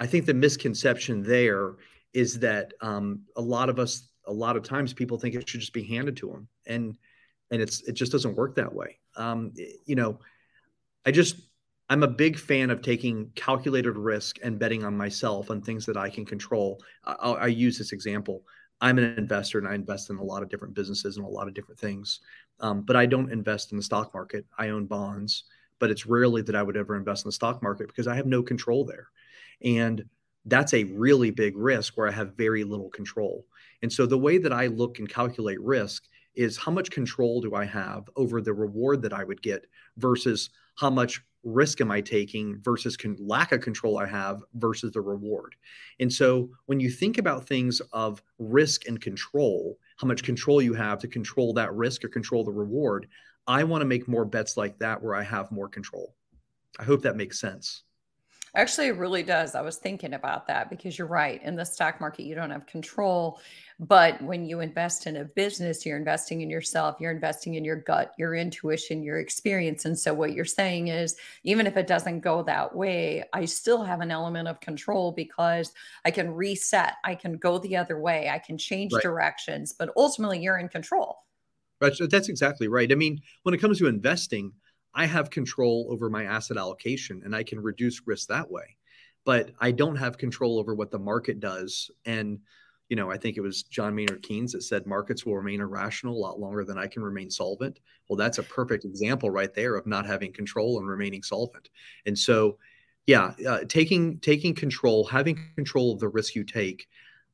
I 0.00 0.06
think 0.06 0.26
the 0.26 0.34
misconception 0.34 1.22
there 1.22 1.76
is 2.14 2.38
that 2.38 2.72
um, 2.80 3.22
a 3.36 3.42
lot 3.42 3.68
of 3.68 3.78
us, 3.78 4.08
a 4.26 4.32
lot 4.32 4.56
of 4.56 4.62
times, 4.62 4.92
people 4.92 5.18
think 5.18 5.34
it 5.34 5.48
should 5.48 5.60
just 5.60 5.72
be 5.72 5.84
handed 5.84 6.16
to 6.18 6.28
them, 6.28 6.48
and 6.66 6.96
and 7.50 7.60
it's 7.60 7.82
it 7.82 7.92
just 7.92 8.12
doesn't 8.12 8.36
work 8.36 8.54
that 8.54 8.72
way. 8.72 8.98
Um, 9.16 9.52
you 9.84 9.96
know, 9.96 10.18
I 11.04 11.10
just 11.10 11.36
I'm 11.90 12.02
a 12.02 12.08
big 12.08 12.38
fan 12.38 12.70
of 12.70 12.80
taking 12.80 13.30
calculated 13.34 13.96
risk 13.96 14.38
and 14.42 14.58
betting 14.58 14.84
on 14.84 14.96
myself 14.96 15.50
on 15.50 15.60
things 15.60 15.84
that 15.86 15.96
I 15.96 16.08
can 16.08 16.24
control. 16.24 16.80
I, 17.04 17.12
I 17.14 17.46
use 17.46 17.76
this 17.76 17.92
example. 17.92 18.44
I'm 18.80 18.98
an 18.98 19.16
investor 19.16 19.58
and 19.58 19.68
I 19.68 19.74
invest 19.74 20.10
in 20.10 20.16
a 20.16 20.22
lot 20.22 20.42
of 20.42 20.48
different 20.48 20.74
businesses 20.74 21.16
and 21.16 21.24
a 21.24 21.28
lot 21.28 21.48
of 21.48 21.54
different 21.54 21.80
things. 21.80 22.20
Um, 22.60 22.82
but 22.82 22.96
I 22.96 23.06
don't 23.06 23.32
invest 23.32 23.72
in 23.72 23.78
the 23.78 23.84
stock 23.84 24.12
market. 24.12 24.44
I 24.58 24.68
own 24.68 24.86
bonds, 24.86 25.44
but 25.78 25.90
it's 25.90 26.06
rarely 26.06 26.42
that 26.42 26.56
I 26.56 26.62
would 26.62 26.76
ever 26.76 26.96
invest 26.96 27.24
in 27.24 27.28
the 27.28 27.32
stock 27.32 27.62
market 27.62 27.88
because 27.88 28.06
I 28.06 28.16
have 28.16 28.26
no 28.26 28.42
control 28.42 28.84
there. 28.84 29.08
And 29.62 30.04
that's 30.46 30.74
a 30.74 30.84
really 30.84 31.30
big 31.30 31.56
risk 31.56 31.96
where 31.96 32.08
I 32.08 32.12
have 32.12 32.36
very 32.36 32.64
little 32.64 32.90
control. 32.90 33.46
And 33.82 33.92
so 33.92 34.06
the 34.06 34.18
way 34.18 34.38
that 34.38 34.52
I 34.52 34.66
look 34.66 34.98
and 34.98 35.08
calculate 35.08 35.60
risk 35.60 36.04
is 36.34 36.56
how 36.56 36.72
much 36.72 36.90
control 36.90 37.40
do 37.40 37.54
I 37.54 37.64
have 37.64 38.08
over 38.16 38.40
the 38.40 38.52
reward 38.52 39.02
that 39.02 39.12
I 39.12 39.24
would 39.24 39.40
get 39.40 39.66
versus 39.96 40.50
how 40.76 40.90
much 40.90 41.22
risk 41.44 41.80
am 41.80 41.90
I 41.90 42.00
taking 42.00 42.58
versus 42.62 42.96
con- 42.96 43.16
lack 43.20 43.52
of 43.52 43.60
control 43.60 43.98
I 43.98 44.06
have 44.06 44.42
versus 44.54 44.92
the 44.92 45.00
reward. 45.00 45.54
And 46.00 46.12
so 46.12 46.50
when 46.66 46.80
you 46.80 46.90
think 46.90 47.18
about 47.18 47.46
things 47.46 47.80
of 47.92 48.22
risk 48.38 48.88
and 48.88 49.00
control, 49.00 49.78
how 49.98 50.08
much 50.08 50.22
control 50.22 50.62
you 50.62 50.74
have 50.74 50.98
to 51.00 51.08
control 51.08 51.52
that 51.54 51.74
risk 51.74 52.04
or 52.04 52.08
control 52.08 52.44
the 52.44 52.52
reward, 52.52 53.08
I 53.46 53.62
want 53.64 53.82
to 53.82 53.86
make 53.86 54.08
more 54.08 54.24
bets 54.24 54.56
like 54.56 54.78
that 54.78 55.02
where 55.02 55.14
I 55.14 55.22
have 55.22 55.52
more 55.52 55.68
control. 55.68 56.14
I 56.78 56.84
hope 56.84 57.02
that 57.02 57.16
makes 57.16 57.38
sense. 57.38 57.82
Actually, 58.56 58.86
it 58.86 58.96
really 58.96 59.24
does. 59.24 59.56
I 59.56 59.62
was 59.62 59.78
thinking 59.78 60.14
about 60.14 60.46
that 60.46 60.70
because 60.70 60.96
you're 60.96 61.08
right. 61.08 61.42
In 61.42 61.56
the 61.56 61.64
stock 61.64 62.00
market, 62.00 62.22
you 62.22 62.36
don't 62.36 62.50
have 62.50 62.66
control. 62.66 63.40
But 63.80 64.22
when 64.22 64.44
you 64.44 64.60
invest 64.60 65.08
in 65.08 65.16
a 65.16 65.24
business, 65.24 65.84
you're 65.84 65.96
investing 65.96 66.40
in 66.40 66.48
yourself, 66.48 66.96
you're 67.00 67.10
investing 67.10 67.54
in 67.54 67.64
your 67.64 67.74
gut, 67.74 68.12
your 68.16 68.36
intuition, 68.36 69.02
your 69.02 69.18
experience. 69.18 69.84
And 69.84 69.98
so, 69.98 70.14
what 70.14 70.34
you're 70.34 70.44
saying 70.44 70.88
is, 70.88 71.16
even 71.42 71.66
if 71.66 71.76
it 71.76 71.88
doesn't 71.88 72.20
go 72.20 72.44
that 72.44 72.76
way, 72.76 73.24
I 73.32 73.44
still 73.46 73.82
have 73.82 74.00
an 74.00 74.12
element 74.12 74.46
of 74.46 74.60
control 74.60 75.10
because 75.10 75.72
I 76.04 76.12
can 76.12 76.30
reset, 76.30 76.94
I 77.02 77.16
can 77.16 77.36
go 77.38 77.58
the 77.58 77.76
other 77.76 77.98
way, 77.98 78.28
I 78.28 78.38
can 78.38 78.56
change 78.56 78.92
right. 78.92 79.02
directions, 79.02 79.72
but 79.72 79.90
ultimately, 79.96 80.38
you're 80.38 80.58
in 80.58 80.68
control. 80.68 81.18
Right. 81.80 81.94
So 81.94 82.06
that's 82.06 82.28
exactly 82.28 82.68
right. 82.68 82.90
I 82.90 82.94
mean, 82.94 83.20
when 83.42 83.54
it 83.54 83.58
comes 83.58 83.78
to 83.78 83.88
investing, 83.88 84.52
I 84.94 85.06
have 85.06 85.30
control 85.30 85.88
over 85.90 86.08
my 86.08 86.24
asset 86.24 86.56
allocation 86.56 87.22
and 87.24 87.34
I 87.34 87.42
can 87.42 87.60
reduce 87.60 88.06
risk 88.06 88.28
that 88.28 88.50
way. 88.50 88.76
But 89.24 89.50
I 89.58 89.70
don't 89.70 89.96
have 89.96 90.18
control 90.18 90.58
over 90.58 90.74
what 90.74 90.90
the 90.90 90.98
market 90.98 91.40
does. 91.40 91.90
And 92.04 92.40
you 92.88 92.96
know, 92.96 93.10
I 93.10 93.16
think 93.16 93.36
it 93.36 93.40
was 93.40 93.62
John 93.62 93.94
Maynard 93.94 94.22
Keynes 94.22 94.52
that 94.52 94.62
said 94.62 94.86
markets 94.86 95.24
will 95.24 95.36
remain 95.36 95.60
irrational 95.60 96.16
a 96.16 96.20
lot 96.20 96.38
longer 96.38 96.64
than 96.64 96.78
I 96.78 96.86
can 96.86 97.02
remain 97.02 97.30
solvent. 97.30 97.80
Well, 98.08 98.16
that's 98.16 98.38
a 98.38 98.42
perfect 98.42 98.84
example 98.84 99.30
right 99.30 99.52
there 99.54 99.76
of 99.76 99.86
not 99.86 100.06
having 100.06 100.32
control 100.32 100.78
and 100.78 100.86
remaining 100.86 101.22
solvent. 101.22 101.70
And 102.04 102.18
so, 102.18 102.58
yeah, 103.06 103.32
uh, 103.48 103.60
taking 103.68 104.18
taking 104.18 104.54
control, 104.54 105.04
having 105.04 105.40
control 105.56 105.92
of 105.92 106.00
the 106.00 106.08
risk 106.08 106.34
you 106.34 106.44
take, 106.44 106.86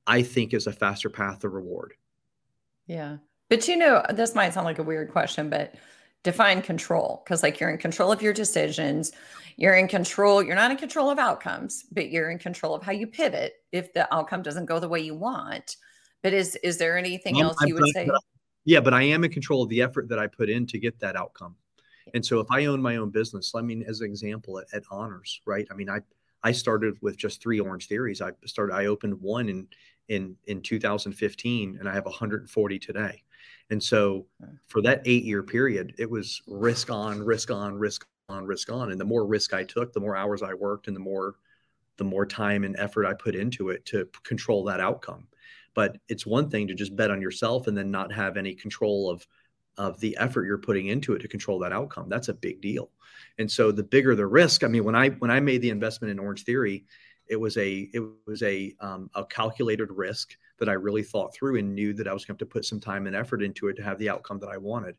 I 0.06 0.22
think 0.22 0.54
is 0.54 0.66
a 0.66 0.72
faster 0.72 1.10
path 1.10 1.40
to 1.40 1.48
reward. 1.48 1.94
Yeah, 2.86 3.18
but 3.48 3.66
you 3.68 3.76
know, 3.76 4.04
this 4.10 4.34
might 4.34 4.54
sound 4.54 4.66
like 4.66 4.78
a 4.78 4.84
weird 4.84 5.10
question, 5.10 5.50
but 5.50 5.74
define 6.22 6.60
control 6.60 7.22
because 7.24 7.42
like 7.42 7.60
you're 7.60 7.70
in 7.70 7.78
control 7.78 8.12
of 8.12 8.20
your 8.20 8.32
decisions 8.32 9.12
you're 9.56 9.74
in 9.74 9.88
control 9.88 10.42
you're 10.42 10.56
not 10.56 10.70
in 10.70 10.76
control 10.76 11.10
of 11.10 11.18
outcomes 11.18 11.84
but 11.92 12.10
you're 12.10 12.30
in 12.30 12.38
control 12.38 12.74
of 12.74 12.82
how 12.82 12.92
you 12.92 13.06
pivot 13.06 13.54
if 13.72 13.92
the 13.92 14.12
outcome 14.12 14.42
doesn't 14.42 14.66
go 14.66 14.78
the 14.78 14.88
way 14.88 15.00
you 15.00 15.14
want. 15.14 15.76
But 16.22 16.32
is 16.32 16.56
is 16.56 16.76
there 16.78 16.98
anything 16.98 17.40
else 17.40 17.56
you 17.64 17.74
would 17.74 17.88
say? 17.94 18.08
yeah 18.66 18.80
but 18.80 18.92
i 18.92 19.02
am 19.02 19.24
in 19.24 19.30
control 19.30 19.62
of 19.62 19.70
the 19.70 19.80
effort 19.80 20.08
that 20.08 20.18
i 20.18 20.26
put 20.26 20.50
in 20.50 20.66
to 20.66 20.78
get 20.78 20.98
that 21.00 21.16
outcome. 21.16 21.56
And 22.12 22.24
so 22.24 22.40
if 22.40 22.46
i 22.50 22.66
own 22.66 22.82
my 22.82 22.96
own 22.96 23.10
business 23.10 23.54
i 23.54 23.62
mean 23.62 23.82
as 23.86 24.00
an 24.00 24.06
example 24.06 24.58
at, 24.58 24.66
at 24.74 24.82
honors 24.90 25.40
right? 25.46 25.66
I 25.70 25.74
mean 25.74 25.88
i 25.88 26.00
i 26.42 26.52
started 26.52 26.96
with 27.00 27.16
just 27.16 27.42
three 27.42 27.60
orange 27.60 27.88
theories. 27.88 28.20
I 28.20 28.32
started 28.44 28.74
i 28.74 28.86
opened 28.86 29.20
one 29.20 29.48
in 29.48 29.68
in 30.08 30.36
in 30.46 30.60
2015 30.60 31.76
and 31.78 31.88
i 31.88 31.94
have 31.94 32.04
140 32.04 32.78
today 32.78 33.22
and 33.70 33.82
so 33.82 34.26
for 34.66 34.82
that 34.82 35.02
eight 35.04 35.24
year 35.24 35.42
period, 35.42 35.94
it 35.98 36.10
was 36.10 36.42
risk 36.46 36.90
on, 36.90 37.22
risk 37.22 37.50
on, 37.50 37.76
risk 37.76 38.06
on, 38.28 38.44
risk 38.44 38.70
on. 38.70 38.90
And 38.90 39.00
the 39.00 39.04
more 39.04 39.26
risk 39.26 39.54
I 39.54 39.64
took, 39.64 39.92
the 39.92 40.00
more 40.00 40.16
hours 40.16 40.42
I 40.42 40.54
worked 40.54 40.88
and 40.88 40.96
the 40.96 41.00
more 41.00 41.36
the 41.96 42.04
more 42.04 42.24
time 42.24 42.64
and 42.64 42.76
effort 42.78 43.04
I 43.04 43.12
put 43.12 43.34
into 43.34 43.68
it 43.68 43.84
to 43.86 44.08
control 44.24 44.64
that 44.64 44.80
outcome. 44.80 45.28
But 45.74 45.98
it's 46.08 46.26
one 46.26 46.48
thing 46.48 46.66
to 46.68 46.74
just 46.74 46.96
bet 46.96 47.10
on 47.10 47.20
yourself 47.20 47.66
and 47.66 47.76
then 47.76 47.90
not 47.90 48.12
have 48.12 48.36
any 48.36 48.54
control 48.54 49.10
of 49.10 49.26
of 49.76 50.00
the 50.00 50.16
effort 50.18 50.46
you're 50.46 50.58
putting 50.58 50.88
into 50.88 51.14
it 51.14 51.20
to 51.20 51.28
control 51.28 51.58
that 51.60 51.72
outcome. 51.72 52.08
That's 52.08 52.28
a 52.28 52.34
big 52.34 52.60
deal. 52.60 52.90
And 53.38 53.50
so 53.50 53.70
the 53.70 53.82
bigger 53.82 54.14
the 54.14 54.26
risk, 54.26 54.64
I 54.64 54.68
mean, 54.68 54.84
when 54.84 54.96
I 54.96 55.10
when 55.10 55.30
I 55.30 55.40
made 55.40 55.62
the 55.62 55.70
investment 55.70 56.10
in 56.10 56.18
Orange 56.18 56.44
Theory, 56.44 56.84
it 57.28 57.36
was 57.36 57.56
a 57.56 57.88
it 57.94 58.02
was 58.26 58.42
a 58.42 58.74
um, 58.80 59.10
a 59.14 59.24
calculated 59.24 59.90
risk 59.90 60.36
that 60.60 60.68
I 60.68 60.74
really 60.74 61.02
thought 61.02 61.34
through 61.34 61.58
and 61.58 61.74
knew 61.74 61.92
that 61.94 62.06
I 62.06 62.12
was 62.12 62.24
going 62.24 62.38
to, 62.38 62.44
to 62.44 62.48
put 62.50 62.64
some 62.64 62.80
time 62.80 63.06
and 63.06 63.16
effort 63.16 63.42
into 63.42 63.68
it 63.68 63.74
to 63.76 63.82
have 63.82 63.98
the 63.98 64.08
outcome 64.08 64.38
that 64.40 64.48
I 64.48 64.56
wanted. 64.58 64.96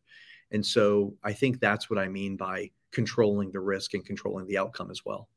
And 0.51 0.65
so 0.65 1.15
I 1.23 1.33
think 1.33 1.59
that's 1.59 1.89
what 1.89 1.97
I 1.97 2.09
mean 2.09 2.35
by 2.35 2.71
controlling 2.91 3.51
the 3.51 3.61
risk 3.61 3.93
and 3.93 4.05
controlling 4.05 4.47
the 4.47 4.57
outcome 4.57 4.91
as 4.91 5.05
well. 5.05 5.29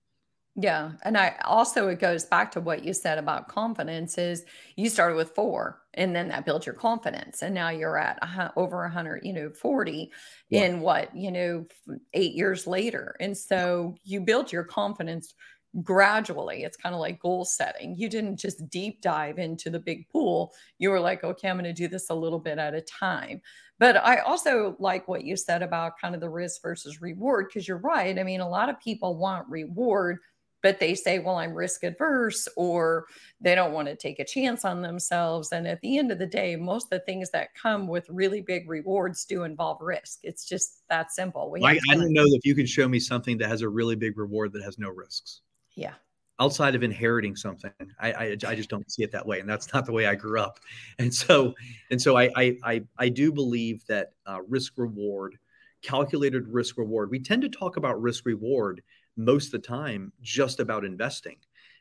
Yeah. 0.56 0.92
And 1.02 1.18
I 1.18 1.34
also, 1.44 1.88
it 1.88 1.98
goes 1.98 2.26
back 2.26 2.52
to 2.52 2.60
what 2.60 2.84
you 2.84 2.92
said 2.92 3.18
about 3.18 3.48
confidence 3.48 4.18
is 4.18 4.44
you 4.76 4.88
started 4.88 5.16
with 5.16 5.34
four 5.34 5.82
and 5.94 6.14
then 6.14 6.28
that 6.28 6.44
built 6.44 6.64
your 6.64 6.76
confidence. 6.76 7.42
And 7.42 7.54
now 7.54 7.70
you're 7.70 7.98
at 7.98 8.18
a, 8.22 8.52
over 8.56 8.84
a 8.84 8.90
hundred, 8.90 9.22
you 9.24 9.32
know, 9.32 9.50
40 9.50 10.12
Yeah. 10.50 10.64
in 10.64 10.80
what, 10.80 11.14
you 11.16 11.32
know, 11.32 11.66
eight 12.12 12.34
years 12.34 12.68
later. 12.68 13.16
And 13.18 13.36
so 13.36 13.96
you 14.04 14.20
built 14.20 14.52
your 14.52 14.62
confidence 14.62 15.34
gradually. 15.82 16.62
It's 16.62 16.76
kind 16.76 16.94
of 16.94 17.00
like 17.00 17.20
goal 17.20 17.44
setting. 17.44 17.94
You 17.96 18.08
didn't 18.08 18.36
just 18.36 18.68
deep 18.68 19.00
dive 19.00 19.38
into 19.38 19.70
the 19.70 19.80
big 19.80 20.08
pool. 20.08 20.52
You 20.78 20.90
were 20.90 21.00
like, 21.00 21.24
okay, 21.24 21.48
I'm 21.48 21.56
going 21.56 21.64
to 21.64 21.72
do 21.72 21.88
this 21.88 22.10
a 22.10 22.14
little 22.14 22.38
bit 22.38 22.58
at 22.58 22.74
a 22.74 22.80
time. 22.80 23.40
But 23.78 23.96
I 23.96 24.18
also 24.18 24.76
like 24.78 25.08
what 25.08 25.24
you 25.24 25.36
said 25.36 25.62
about 25.62 25.98
kind 26.00 26.14
of 26.14 26.20
the 26.20 26.30
risk 26.30 26.62
versus 26.62 27.00
reward, 27.00 27.46
because 27.48 27.66
you're 27.66 27.78
right. 27.78 28.18
I 28.18 28.22
mean, 28.22 28.40
a 28.40 28.48
lot 28.48 28.68
of 28.68 28.78
people 28.78 29.16
want 29.16 29.48
reward 29.48 30.18
but 30.64 30.80
they 30.80 30.94
say, 30.94 31.18
well, 31.18 31.36
I'm 31.36 31.52
risk 31.52 31.84
adverse 31.84 32.48
or 32.56 33.04
they 33.38 33.54
don't 33.54 33.74
want 33.74 33.86
to 33.88 33.94
take 33.94 34.18
a 34.18 34.24
chance 34.24 34.64
on 34.64 34.80
themselves. 34.80 35.52
And 35.52 35.68
at 35.68 35.78
the 35.82 35.98
end 35.98 36.10
of 36.10 36.18
the 36.18 36.26
day, 36.26 36.56
most 36.56 36.84
of 36.84 36.90
the 36.98 37.04
things 37.04 37.30
that 37.32 37.54
come 37.54 37.86
with 37.86 38.08
really 38.08 38.40
big 38.40 38.66
rewards 38.66 39.26
do 39.26 39.42
involve 39.42 39.82
risk. 39.82 40.20
It's 40.22 40.48
just 40.48 40.88
that 40.88 41.12
simple. 41.12 41.50
We 41.50 41.62
I, 41.62 41.78
I 41.90 41.96
don't 41.96 42.14
know 42.14 42.24
if 42.24 42.46
you 42.46 42.54
can 42.54 42.64
show 42.64 42.88
me 42.88 42.98
something 42.98 43.36
that 43.38 43.48
has 43.50 43.60
a 43.60 43.68
really 43.68 43.94
big 43.94 44.16
reward 44.16 44.54
that 44.54 44.62
has 44.62 44.78
no 44.78 44.88
risks. 44.88 45.42
Yeah. 45.74 45.94
Outside 46.40 46.74
of 46.74 46.82
inheriting 46.82 47.36
something, 47.36 47.70
I, 48.00 48.12
I, 48.12 48.24
I 48.46 48.54
just 48.56 48.68
don't 48.68 48.90
see 48.90 49.04
it 49.04 49.12
that 49.12 49.24
way, 49.24 49.38
and 49.38 49.48
that's 49.48 49.72
not 49.72 49.86
the 49.86 49.92
way 49.92 50.06
I 50.06 50.16
grew 50.16 50.40
up. 50.40 50.58
And 50.98 51.14
so, 51.14 51.54
and 51.92 52.02
so, 52.02 52.16
I 52.16 52.28
I 52.36 52.56
I, 52.64 52.82
I 52.98 53.08
do 53.08 53.30
believe 53.32 53.86
that 53.86 54.14
uh, 54.26 54.40
risk 54.48 54.72
reward, 54.76 55.38
calculated 55.82 56.48
risk 56.48 56.76
reward. 56.76 57.10
We 57.10 57.20
tend 57.20 57.42
to 57.42 57.48
talk 57.48 57.76
about 57.76 58.02
risk 58.02 58.26
reward 58.26 58.82
most 59.16 59.46
of 59.46 59.62
the 59.62 59.68
time 59.68 60.12
just 60.22 60.58
about 60.58 60.84
investing. 60.84 61.36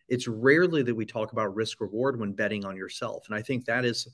It's 0.07 0.27
rarely 0.27 0.83
that 0.83 0.93
we 0.93 1.05
talk 1.05 1.31
about 1.31 1.55
risk 1.55 1.81
reward 1.81 2.19
when 2.19 2.33
betting 2.33 2.63
on 2.63 2.77
yourself. 2.77 3.23
And 3.27 3.35
I 3.35 3.41
think 3.41 3.65
that 3.65 3.85
is 3.85 4.07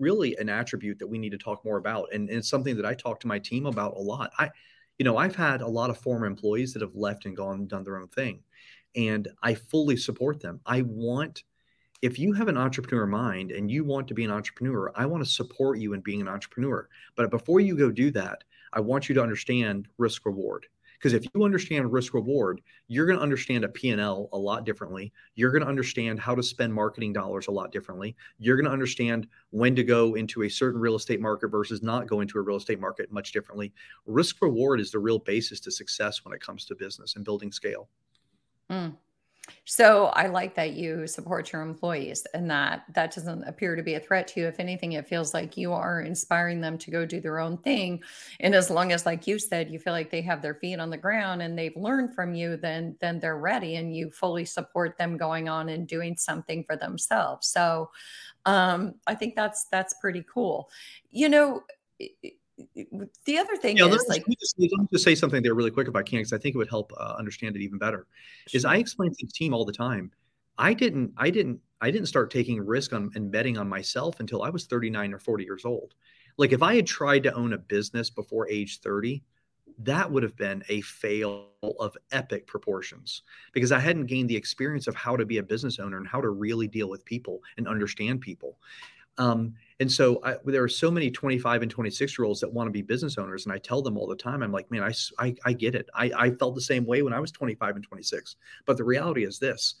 really 0.00 0.34
an 0.38 0.48
attribute 0.48 0.98
that 0.98 1.06
we 1.06 1.18
need 1.18 1.30
to 1.30 1.38
talk 1.38 1.64
more 1.64 1.76
about. 1.76 2.08
And, 2.12 2.28
and 2.28 2.38
it's 2.38 2.48
something 2.48 2.76
that 2.76 2.86
I 2.86 2.94
talk 2.94 3.20
to 3.20 3.28
my 3.28 3.38
team 3.38 3.66
about 3.66 3.94
a 3.96 4.00
lot. 4.00 4.32
I, 4.38 4.50
you 4.98 5.04
know, 5.04 5.16
I've 5.16 5.36
had 5.36 5.60
a 5.60 5.68
lot 5.68 5.90
of 5.90 5.98
former 5.98 6.26
employees 6.26 6.72
that 6.72 6.82
have 6.82 6.94
left 6.96 7.26
and 7.26 7.36
gone 7.36 7.60
and 7.60 7.68
done 7.68 7.84
their 7.84 7.98
own 8.00 8.08
thing. 8.08 8.42
And 8.96 9.28
I 9.42 9.54
fully 9.54 9.96
support 9.96 10.40
them. 10.40 10.60
I 10.66 10.82
want, 10.82 11.44
if 12.02 12.18
you 12.18 12.32
have 12.32 12.48
an 12.48 12.56
entrepreneur 12.56 13.06
mind 13.06 13.50
and 13.50 13.70
you 13.70 13.84
want 13.84 14.08
to 14.08 14.14
be 14.14 14.24
an 14.24 14.30
entrepreneur, 14.30 14.92
I 14.94 15.06
want 15.06 15.24
to 15.24 15.30
support 15.30 15.78
you 15.78 15.94
in 15.94 16.00
being 16.00 16.20
an 16.20 16.28
entrepreneur. 16.28 16.88
But 17.16 17.30
before 17.30 17.60
you 17.60 17.76
go 17.76 17.90
do 17.90 18.10
that, 18.12 18.44
I 18.72 18.80
want 18.80 19.08
you 19.08 19.14
to 19.14 19.22
understand 19.22 19.88
risk 19.98 20.26
reward. 20.26 20.66
Because 21.04 21.12
if 21.12 21.26
you 21.34 21.44
understand 21.44 21.92
risk 21.92 22.14
reward, 22.14 22.62
you're 22.88 23.04
going 23.04 23.18
to 23.18 23.22
understand 23.22 23.62
a 23.62 23.68
P&L 23.68 24.28
a 24.32 24.38
lot 24.38 24.64
differently. 24.64 25.12
You're 25.34 25.50
going 25.50 25.62
to 25.62 25.68
understand 25.68 26.18
how 26.18 26.34
to 26.34 26.42
spend 26.42 26.72
marketing 26.72 27.12
dollars 27.12 27.46
a 27.46 27.50
lot 27.50 27.72
differently. 27.72 28.16
You're 28.38 28.56
going 28.56 28.64
to 28.64 28.72
understand 28.72 29.26
when 29.50 29.76
to 29.76 29.84
go 29.84 30.14
into 30.14 30.44
a 30.44 30.48
certain 30.48 30.80
real 30.80 30.96
estate 30.96 31.20
market 31.20 31.48
versus 31.48 31.82
not 31.82 32.06
go 32.06 32.20
into 32.20 32.38
a 32.38 32.42
real 32.42 32.56
estate 32.56 32.80
market 32.80 33.12
much 33.12 33.32
differently. 33.32 33.70
Risk 34.06 34.40
reward 34.40 34.80
is 34.80 34.90
the 34.90 34.98
real 34.98 35.18
basis 35.18 35.60
to 35.60 35.70
success 35.70 36.24
when 36.24 36.32
it 36.32 36.40
comes 36.40 36.64
to 36.64 36.74
business 36.74 37.16
and 37.16 37.24
building 37.24 37.52
scale. 37.52 37.90
Mm. 38.70 38.96
So 39.66 40.06
I 40.06 40.26
like 40.26 40.54
that 40.54 40.72
you 40.72 41.06
support 41.06 41.52
your 41.52 41.62
employees 41.62 42.26
and 42.32 42.50
that 42.50 42.84
that 42.94 43.14
doesn't 43.14 43.44
appear 43.44 43.76
to 43.76 43.82
be 43.82 43.94
a 43.94 44.00
threat 44.00 44.26
to 44.28 44.40
you. 44.40 44.46
If 44.46 44.58
anything, 44.58 44.92
it 44.92 45.06
feels 45.06 45.34
like 45.34 45.56
you 45.56 45.72
are 45.72 46.00
inspiring 46.00 46.60
them 46.60 46.78
to 46.78 46.90
go 46.90 47.04
do 47.04 47.20
their 47.20 47.38
own 47.38 47.58
thing. 47.58 48.02
And 48.40 48.54
as 48.54 48.70
long 48.70 48.92
as, 48.92 49.04
like 49.04 49.26
you 49.26 49.38
said, 49.38 49.70
you 49.70 49.78
feel 49.78 49.92
like 49.92 50.10
they 50.10 50.22
have 50.22 50.40
their 50.40 50.54
feet 50.54 50.80
on 50.80 50.90
the 50.90 50.96
ground 50.96 51.42
and 51.42 51.58
they've 51.58 51.76
learned 51.76 52.14
from 52.14 52.34
you, 52.34 52.56
then 52.56 52.96
then 53.00 53.20
they're 53.20 53.38
ready 53.38 53.76
and 53.76 53.94
you 53.94 54.10
fully 54.10 54.44
support 54.46 54.96
them 54.96 55.16
going 55.16 55.48
on 55.48 55.68
and 55.68 55.86
doing 55.86 56.16
something 56.16 56.64
for 56.64 56.76
themselves. 56.76 57.48
So 57.48 57.90
um, 58.46 58.94
I 59.06 59.14
think 59.14 59.34
that's 59.34 59.66
that's 59.66 59.94
pretty 60.00 60.24
cool. 60.32 60.70
You 61.10 61.28
know, 61.28 61.62
the 62.56 63.38
other 63.38 63.56
thing 63.56 63.76
yeah, 63.76 63.86
is 63.86 63.92
let 63.92 64.08
like 64.08 64.28
me 64.28 64.36
just, 64.38 64.54
let 64.58 64.80
me 64.80 64.88
just 64.92 65.04
say 65.04 65.14
something 65.14 65.42
there 65.42 65.54
really 65.54 65.70
quick 65.70 65.88
if 65.88 65.96
I 65.96 66.02
can, 66.02 66.20
because 66.20 66.32
I 66.32 66.38
think 66.38 66.54
it 66.54 66.58
would 66.58 66.68
help 66.68 66.92
uh, 66.96 67.14
understand 67.18 67.56
it 67.56 67.62
even 67.62 67.78
better. 67.78 68.06
Sure. 68.46 68.58
Is 68.58 68.64
I 68.64 68.76
explain 68.76 69.10
to 69.10 69.26
the 69.26 69.32
team 69.32 69.52
all 69.52 69.64
the 69.64 69.72
time. 69.72 70.10
I 70.56 70.72
didn't, 70.72 71.12
I 71.16 71.30
didn't, 71.30 71.60
I 71.80 71.90
didn't 71.90 72.06
start 72.06 72.30
taking 72.30 72.64
risk 72.64 72.92
on 72.92 73.10
and 73.14 73.30
betting 73.30 73.58
on 73.58 73.68
myself 73.68 74.20
until 74.20 74.42
I 74.42 74.50
was 74.50 74.66
39 74.66 75.14
or 75.14 75.18
40 75.18 75.44
years 75.44 75.64
old. 75.64 75.94
Like 76.36 76.52
if 76.52 76.62
I 76.62 76.76
had 76.76 76.86
tried 76.86 77.24
to 77.24 77.34
own 77.34 77.52
a 77.52 77.58
business 77.58 78.10
before 78.10 78.48
age 78.48 78.80
30, 78.80 79.22
that 79.80 80.10
would 80.10 80.22
have 80.22 80.36
been 80.36 80.62
a 80.68 80.80
fail 80.82 81.48
of 81.80 81.96
epic 82.12 82.46
proportions 82.46 83.22
because 83.52 83.72
I 83.72 83.80
hadn't 83.80 84.06
gained 84.06 84.30
the 84.30 84.36
experience 84.36 84.86
of 84.86 84.94
how 84.94 85.16
to 85.16 85.26
be 85.26 85.38
a 85.38 85.42
business 85.42 85.78
owner 85.78 85.96
and 85.96 86.06
how 86.06 86.20
to 86.20 86.30
really 86.30 86.68
deal 86.68 86.88
with 86.88 87.04
people 87.04 87.40
and 87.56 87.66
understand 87.66 88.20
people. 88.20 88.58
Um, 89.18 89.54
and 89.80 89.90
so 89.90 90.20
I, 90.22 90.36
there 90.44 90.62
are 90.62 90.68
so 90.68 90.90
many 90.90 91.10
25 91.10 91.62
and 91.62 91.70
26 91.70 92.16
year 92.18 92.26
olds 92.26 92.40
that 92.40 92.52
want 92.52 92.68
to 92.68 92.72
be 92.72 92.82
business 92.82 93.18
owners. 93.18 93.44
And 93.44 93.52
I 93.52 93.58
tell 93.58 93.82
them 93.82 93.96
all 93.96 94.06
the 94.06 94.14
time, 94.14 94.42
I'm 94.42 94.52
like, 94.52 94.70
man, 94.70 94.82
I, 94.82 94.92
I, 95.18 95.34
I 95.44 95.52
get 95.52 95.74
it. 95.74 95.88
I, 95.94 96.12
I 96.16 96.30
felt 96.30 96.54
the 96.54 96.60
same 96.60 96.86
way 96.86 97.02
when 97.02 97.12
I 97.12 97.18
was 97.18 97.32
25 97.32 97.76
and 97.76 97.84
26. 97.84 98.36
But 98.66 98.76
the 98.76 98.84
reality 98.84 99.24
is 99.24 99.38
this, 99.38 99.74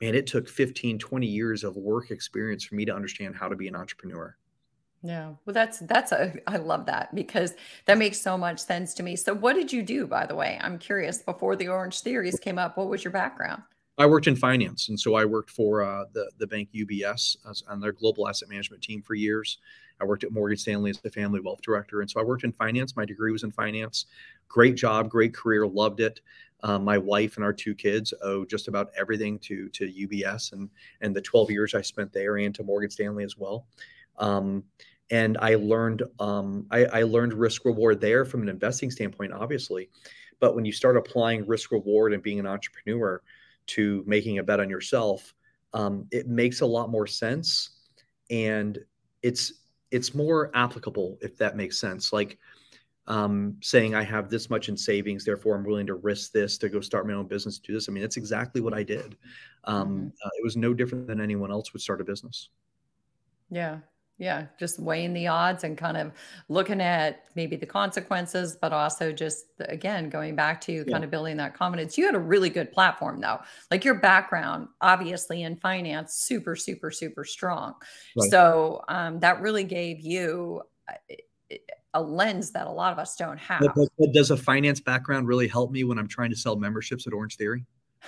man, 0.00 0.14
it 0.14 0.28
took 0.28 0.48
15, 0.48 0.98
20 0.98 1.26
years 1.26 1.64
of 1.64 1.76
work 1.76 2.12
experience 2.12 2.62
for 2.64 2.76
me 2.76 2.84
to 2.84 2.94
understand 2.94 3.34
how 3.34 3.48
to 3.48 3.56
be 3.56 3.66
an 3.66 3.74
entrepreneur. 3.74 4.36
Yeah. 5.02 5.32
Well, 5.44 5.54
that's, 5.54 5.80
that's 5.80 6.12
a, 6.12 6.34
I 6.46 6.58
love 6.58 6.86
that 6.86 7.12
because 7.12 7.54
that 7.86 7.98
makes 7.98 8.20
so 8.20 8.38
much 8.38 8.60
sense 8.60 8.94
to 8.94 9.02
me. 9.02 9.16
So 9.16 9.34
what 9.34 9.54
did 9.54 9.72
you 9.72 9.82
do, 9.82 10.06
by 10.06 10.26
the 10.26 10.36
way? 10.36 10.60
I'm 10.62 10.78
curious 10.78 11.18
before 11.18 11.56
the 11.56 11.66
Orange 11.66 12.00
Theories 12.02 12.38
came 12.38 12.58
up, 12.58 12.76
what 12.76 12.88
was 12.88 13.02
your 13.02 13.12
background? 13.12 13.64
I 13.98 14.06
worked 14.06 14.26
in 14.26 14.36
finance, 14.36 14.88
and 14.88 14.98
so 14.98 15.14
I 15.14 15.24
worked 15.24 15.50
for 15.50 15.82
uh, 15.82 16.04
the 16.12 16.30
the 16.38 16.46
bank 16.46 16.70
UBS 16.74 17.36
on 17.68 17.80
their 17.80 17.92
global 17.92 18.28
asset 18.28 18.48
management 18.48 18.82
team 18.82 19.02
for 19.02 19.14
years. 19.14 19.58
I 20.00 20.04
worked 20.04 20.24
at 20.24 20.32
Morgan 20.32 20.56
Stanley 20.56 20.90
as 20.90 21.00
the 21.00 21.10
family 21.10 21.40
wealth 21.40 21.60
director, 21.62 22.00
and 22.00 22.10
so 22.10 22.20
I 22.20 22.24
worked 22.24 22.44
in 22.44 22.52
finance. 22.52 22.96
My 22.96 23.04
degree 23.04 23.32
was 23.32 23.42
in 23.42 23.52
finance. 23.52 24.06
Great 24.48 24.76
job, 24.76 25.10
great 25.10 25.34
career, 25.34 25.66
loved 25.66 26.00
it. 26.00 26.20
Um, 26.64 26.84
my 26.84 26.96
wife 26.96 27.36
and 27.36 27.44
our 27.44 27.52
two 27.52 27.74
kids 27.74 28.14
owe 28.22 28.44
just 28.44 28.68
about 28.68 28.90
everything 28.98 29.38
to 29.40 29.68
to 29.70 29.86
UBS 29.86 30.52
and 30.52 30.70
and 31.02 31.14
the 31.14 31.20
12 31.20 31.50
years 31.50 31.74
I 31.74 31.82
spent 31.82 32.12
there, 32.12 32.38
and 32.38 32.54
to 32.54 32.62
Morgan 32.62 32.90
Stanley 32.90 33.24
as 33.24 33.36
well. 33.36 33.66
Um, 34.16 34.64
and 35.10 35.36
I 35.38 35.56
learned 35.56 36.02
um, 36.18 36.66
I, 36.70 36.86
I 36.86 37.02
learned 37.02 37.34
risk 37.34 37.66
reward 37.66 38.00
there 38.00 38.24
from 38.24 38.40
an 38.40 38.48
investing 38.48 38.90
standpoint, 38.90 39.32
obviously. 39.32 39.90
But 40.40 40.56
when 40.56 40.64
you 40.64 40.72
start 40.72 40.96
applying 40.96 41.46
risk 41.46 41.70
reward 41.70 42.14
and 42.14 42.22
being 42.22 42.40
an 42.40 42.46
entrepreneur, 42.46 43.22
to 43.68 44.02
making 44.06 44.38
a 44.38 44.42
bet 44.42 44.60
on 44.60 44.70
yourself, 44.70 45.34
um, 45.72 46.06
it 46.10 46.28
makes 46.28 46.60
a 46.60 46.66
lot 46.66 46.90
more 46.90 47.06
sense, 47.06 47.80
and 48.30 48.78
it's 49.22 49.52
it's 49.90 50.14
more 50.14 50.50
applicable 50.54 51.18
if 51.20 51.36
that 51.36 51.56
makes 51.56 51.78
sense. 51.78 52.12
Like 52.12 52.38
um, 53.06 53.56
saying 53.60 53.94
I 53.94 54.02
have 54.02 54.30
this 54.30 54.48
much 54.48 54.68
in 54.68 54.76
savings, 54.76 55.24
therefore 55.24 55.56
I'm 55.56 55.64
willing 55.64 55.86
to 55.86 55.94
risk 55.94 56.32
this 56.32 56.56
to 56.58 56.68
go 56.68 56.80
start 56.80 57.06
my 57.06 57.14
own 57.14 57.26
business, 57.26 57.58
do 57.58 57.72
this. 57.72 57.88
I 57.88 57.92
mean, 57.92 58.02
that's 58.02 58.16
exactly 58.16 58.60
what 58.60 58.74
I 58.74 58.82
did. 58.82 59.16
Um, 59.64 59.88
mm-hmm. 59.88 60.06
uh, 60.06 60.30
it 60.38 60.44
was 60.44 60.56
no 60.56 60.72
different 60.72 61.06
than 61.06 61.20
anyone 61.20 61.50
else 61.50 61.72
would 61.72 61.82
start 61.82 62.00
a 62.00 62.04
business. 62.04 62.50
Yeah, 63.50 63.78
yeah, 64.22 64.46
just 64.56 64.78
weighing 64.78 65.12
the 65.14 65.26
odds 65.26 65.64
and 65.64 65.76
kind 65.76 65.96
of 65.96 66.12
looking 66.48 66.80
at 66.80 67.24
maybe 67.34 67.56
the 67.56 67.66
consequences, 67.66 68.56
but 68.60 68.72
also 68.72 69.10
just 69.10 69.46
again 69.68 70.08
going 70.08 70.36
back 70.36 70.60
to 70.60 70.72
yeah. 70.72 70.84
kind 70.84 71.02
of 71.02 71.10
building 71.10 71.36
that 71.38 71.54
confidence. 71.54 71.98
You 71.98 72.06
had 72.06 72.14
a 72.14 72.20
really 72.20 72.48
good 72.48 72.70
platform 72.70 73.20
though. 73.20 73.40
Like 73.72 73.84
your 73.84 73.96
background, 73.96 74.68
obviously 74.80 75.42
in 75.42 75.56
finance, 75.56 76.14
super, 76.14 76.54
super, 76.54 76.92
super 76.92 77.24
strong. 77.24 77.74
Right. 78.16 78.30
So 78.30 78.84
um, 78.86 79.18
that 79.18 79.40
really 79.40 79.64
gave 79.64 79.98
you 80.00 80.62
a 81.92 82.00
lens 82.00 82.52
that 82.52 82.68
a 82.68 82.70
lot 82.70 82.92
of 82.92 83.00
us 83.00 83.16
don't 83.16 83.38
have. 83.38 83.60
But, 83.74 83.88
but 83.98 84.12
does 84.12 84.30
a 84.30 84.36
finance 84.36 84.78
background 84.78 85.26
really 85.26 85.48
help 85.48 85.72
me 85.72 85.82
when 85.82 85.98
I'm 85.98 86.08
trying 86.08 86.30
to 86.30 86.36
sell 86.36 86.54
memberships 86.54 87.08
at 87.08 87.12
Orange 87.12 87.36
Theory? 87.36 87.64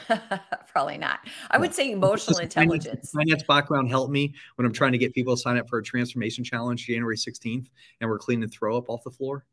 Probably 0.72 0.98
not. 0.98 1.20
I 1.50 1.58
would 1.58 1.74
say 1.74 1.90
emotional 1.90 2.38
intelligence. 2.38 3.10
Finance, 3.10 3.42
background 3.44 3.88
helped 3.88 4.12
me 4.12 4.34
when 4.56 4.66
I'm 4.66 4.72
trying 4.72 4.92
to 4.92 4.98
get 4.98 5.14
people 5.14 5.36
to 5.36 5.40
sign 5.40 5.56
up 5.56 5.68
for 5.68 5.78
a 5.78 5.82
transformation 5.82 6.44
challenge 6.44 6.86
January 6.86 7.16
16th 7.16 7.68
and 8.00 8.10
we're 8.10 8.18
cleaning 8.18 8.48
throw 8.48 8.76
up 8.76 8.88
off 8.88 9.04
the 9.04 9.10
floor. 9.10 9.44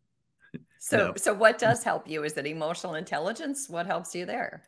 So, 0.83 0.97
no. 0.97 1.13
so 1.15 1.33
what 1.33 1.59
does 1.59 1.83
help 1.83 2.09
you? 2.09 2.23
Is 2.23 2.33
it 2.33 2.47
emotional 2.47 2.95
intelligence? 2.95 3.69
What 3.69 3.85
helps 3.85 4.15
you 4.15 4.25
there? 4.25 4.63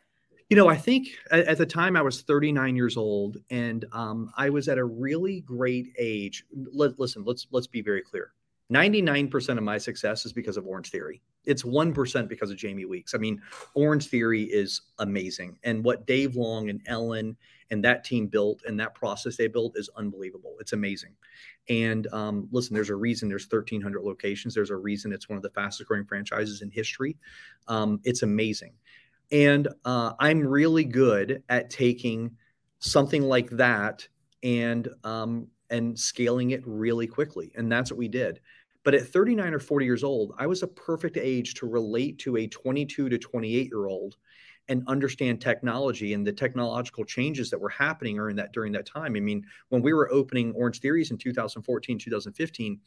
You 0.48 0.56
know, 0.56 0.68
I 0.68 0.76
think 0.76 1.08
at, 1.30 1.46
at 1.46 1.58
the 1.58 1.66
time 1.66 1.96
I 1.96 2.02
was 2.02 2.22
39 2.22 2.76
years 2.76 2.96
old 2.96 3.38
and 3.50 3.84
um, 3.92 4.30
I 4.36 4.48
was 4.48 4.68
at 4.68 4.78
a 4.78 4.84
really 4.84 5.40
great 5.40 5.88
age. 5.98 6.44
Let, 6.72 6.98
listen, 7.00 7.24
let's 7.24 7.48
let's 7.50 7.66
be 7.66 7.82
very 7.82 8.00
clear. 8.00 8.32
99% 8.74 9.56
of 9.56 9.62
my 9.62 9.78
success 9.78 10.26
is 10.26 10.32
because 10.32 10.56
of 10.56 10.66
Orange 10.66 10.90
Theory. 10.90 11.22
It's 11.44 11.62
1% 11.62 12.28
because 12.28 12.50
of 12.50 12.56
Jamie 12.56 12.86
Weeks. 12.86 13.14
I 13.14 13.18
mean, 13.18 13.40
Orange 13.74 14.08
Theory 14.08 14.42
is 14.42 14.82
amazing. 14.98 15.58
And 15.62 15.84
what 15.84 16.06
Dave 16.06 16.34
Long 16.34 16.70
and 16.70 16.80
Ellen 16.86 17.36
and 17.70 17.84
that 17.84 18.04
team 18.04 18.26
built 18.26 18.62
and 18.66 18.78
that 18.80 18.94
process 18.94 19.36
they 19.36 19.46
built 19.46 19.74
is 19.76 19.88
unbelievable. 19.96 20.56
It's 20.58 20.72
amazing. 20.72 21.14
And 21.68 22.06
um, 22.12 22.48
listen, 22.50 22.74
there's 22.74 22.90
a 22.90 22.96
reason 22.96 23.28
there's 23.28 23.50
1,300 23.50 24.02
locations. 24.02 24.54
There's 24.54 24.70
a 24.70 24.76
reason 24.76 25.12
it's 25.12 25.28
one 25.28 25.36
of 25.36 25.42
the 25.42 25.50
fastest 25.50 25.88
growing 25.88 26.04
franchises 26.04 26.62
in 26.62 26.70
history. 26.70 27.16
Um, 27.68 28.00
it's 28.04 28.22
amazing. 28.22 28.72
And 29.30 29.68
uh, 29.84 30.12
I'm 30.18 30.46
really 30.46 30.84
good 30.84 31.42
at 31.48 31.70
taking 31.70 32.36
something 32.80 33.22
like 33.22 33.50
that 33.50 34.06
and 34.42 34.88
um, 35.04 35.48
and 35.70 35.98
scaling 35.98 36.50
it 36.50 36.62
really 36.66 37.06
quickly. 37.06 37.50
And 37.54 37.72
that's 37.72 37.90
what 37.90 37.98
we 37.98 38.08
did. 38.08 38.40
But 38.84 38.94
at 38.94 39.08
39 39.08 39.54
or 39.54 39.58
40 39.58 39.86
years 39.86 40.04
old, 40.04 40.34
I 40.38 40.46
was 40.46 40.62
a 40.62 40.68
perfect 40.68 41.16
age 41.16 41.54
to 41.54 41.66
relate 41.66 42.18
to 42.20 42.36
a 42.36 42.46
22 42.46 43.08
to 43.08 43.18
28 43.18 43.66
year 43.66 43.86
old 43.86 44.16
and 44.68 44.82
understand 44.86 45.40
technology 45.40 46.14
and 46.14 46.26
the 46.26 46.32
technological 46.32 47.04
changes 47.04 47.50
that 47.50 47.60
were 47.60 47.68
happening 47.68 48.16
during 48.16 48.36
that 48.36 48.52
during 48.52 48.72
that 48.72 48.86
time. 48.86 49.16
I 49.16 49.20
mean, 49.20 49.44
when 49.68 49.82
we 49.82 49.92
were 49.92 50.12
opening 50.12 50.52
Orange 50.54 50.80
Theories 50.80 51.10
in 51.10 51.18
2014, 51.18 51.98
2015, 51.98 52.80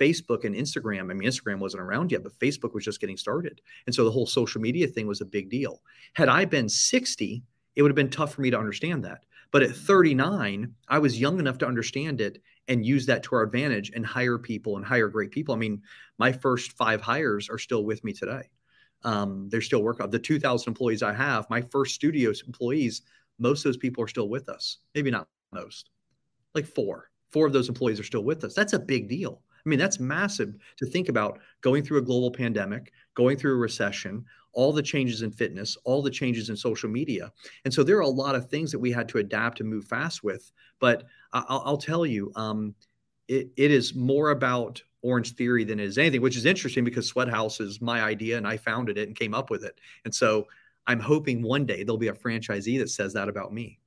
Facebook 0.00 0.44
and 0.44 0.54
Instagram, 0.54 1.10
I 1.10 1.14
mean, 1.14 1.28
Instagram 1.28 1.58
wasn't 1.58 1.82
around 1.82 2.12
yet, 2.12 2.22
but 2.22 2.38
Facebook 2.38 2.74
was 2.74 2.84
just 2.84 3.00
getting 3.00 3.16
started. 3.16 3.60
And 3.86 3.94
so 3.94 4.04
the 4.04 4.10
whole 4.10 4.26
social 4.26 4.60
media 4.60 4.86
thing 4.86 5.06
was 5.06 5.20
a 5.20 5.26
big 5.26 5.50
deal. 5.50 5.82
Had 6.14 6.28
I 6.28 6.44
been 6.46 6.68
60, 6.68 7.42
it 7.76 7.82
would 7.82 7.90
have 7.90 7.96
been 7.96 8.10
tough 8.10 8.34
for 8.34 8.40
me 8.40 8.50
to 8.50 8.58
understand 8.58 9.04
that. 9.04 9.24
But 9.50 9.62
at 9.62 9.76
39, 9.76 10.74
I 10.88 10.98
was 10.98 11.20
young 11.20 11.38
enough 11.38 11.58
to 11.58 11.66
understand 11.66 12.20
it 12.20 12.42
and 12.68 12.84
use 12.84 13.06
that 13.06 13.22
to 13.24 13.34
our 13.34 13.42
advantage 13.42 13.92
and 13.94 14.06
hire 14.06 14.38
people 14.38 14.76
and 14.76 14.84
hire 14.84 15.08
great 15.08 15.30
people. 15.30 15.54
I 15.54 15.58
mean, 15.58 15.82
my 16.18 16.32
first 16.32 16.72
five 16.72 17.00
hires 17.00 17.48
are 17.50 17.58
still 17.58 17.84
with 17.84 18.02
me 18.04 18.12
today. 18.12 18.48
Um, 19.02 19.48
they're 19.50 19.60
still 19.60 19.82
working. 19.82 20.04
Of 20.04 20.10
the 20.10 20.18
2,000 20.18 20.70
employees 20.70 21.02
I 21.02 21.12
have, 21.12 21.48
my 21.50 21.60
first 21.60 21.94
studios 21.94 22.42
employees, 22.46 23.02
most 23.38 23.60
of 23.60 23.64
those 23.64 23.76
people 23.76 24.02
are 24.02 24.08
still 24.08 24.28
with 24.28 24.48
us. 24.48 24.78
Maybe 24.94 25.10
not 25.10 25.28
most, 25.52 25.90
like 26.54 26.66
four. 26.66 27.10
Four 27.30 27.46
of 27.46 27.52
those 27.52 27.68
employees 27.68 28.00
are 28.00 28.04
still 28.04 28.24
with 28.24 28.44
us. 28.44 28.54
That's 28.54 28.72
a 28.72 28.78
big 28.78 29.08
deal. 29.08 29.42
I 29.64 29.68
mean, 29.68 29.78
that's 29.78 29.98
massive 29.98 30.54
to 30.78 30.86
think 30.86 31.08
about 31.08 31.38
going 31.60 31.82
through 31.82 31.98
a 31.98 32.02
global 32.02 32.30
pandemic, 32.30 32.92
going 33.14 33.36
through 33.36 33.52
a 33.52 33.58
recession, 33.58 34.24
all 34.52 34.72
the 34.72 34.82
changes 34.82 35.22
in 35.22 35.30
fitness, 35.30 35.76
all 35.84 36.02
the 36.02 36.10
changes 36.10 36.50
in 36.50 36.56
social 36.56 36.88
media. 36.88 37.32
And 37.64 37.72
so 37.72 37.82
there 37.82 37.96
are 37.96 38.00
a 38.00 38.08
lot 38.08 38.34
of 38.34 38.48
things 38.48 38.70
that 38.72 38.78
we 38.78 38.92
had 38.92 39.08
to 39.10 39.18
adapt 39.18 39.60
and 39.60 39.68
move 39.68 39.86
fast 39.86 40.22
with. 40.22 40.52
But 40.80 41.04
I'll, 41.32 41.62
I'll 41.64 41.78
tell 41.78 42.04
you, 42.06 42.30
um, 42.36 42.74
it, 43.28 43.50
it 43.56 43.70
is 43.70 43.94
more 43.94 44.30
about 44.30 44.82
Orange 45.02 45.34
Theory 45.34 45.64
than 45.64 45.80
it 45.80 45.86
is 45.86 45.98
anything, 45.98 46.22
which 46.22 46.36
is 46.36 46.44
interesting 46.44 46.84
because 46.84 47.06
Sweat 47.06 47.28
House 47.28 47.60
is 47.60 47.80
my 47.80 48.02
idea 48.02 48.36
and 48.36 48.46
I 48.46 48.56
founded 48.56 48.98
it 48.98 49.08
and 49.08 49.16
came 49.16 49.34
up 49.34 49.50
with 49.50 49.64
it. 49.64 49.78
And 50.04 50.14
so 50.14 50.46
I'm 50.86 51.00
hoping 51.00 51.42
one 51.42 51.66
day 51.66 51.82
there'll 51.82 51.98
be 51.98 52.08
a 52.08 52.12
franchisee 52.12 52.78
that 52.78 52.90
says 52.90 53.12
that 53.14 53.28
about 53.28 53.52
me. 53.52 53.78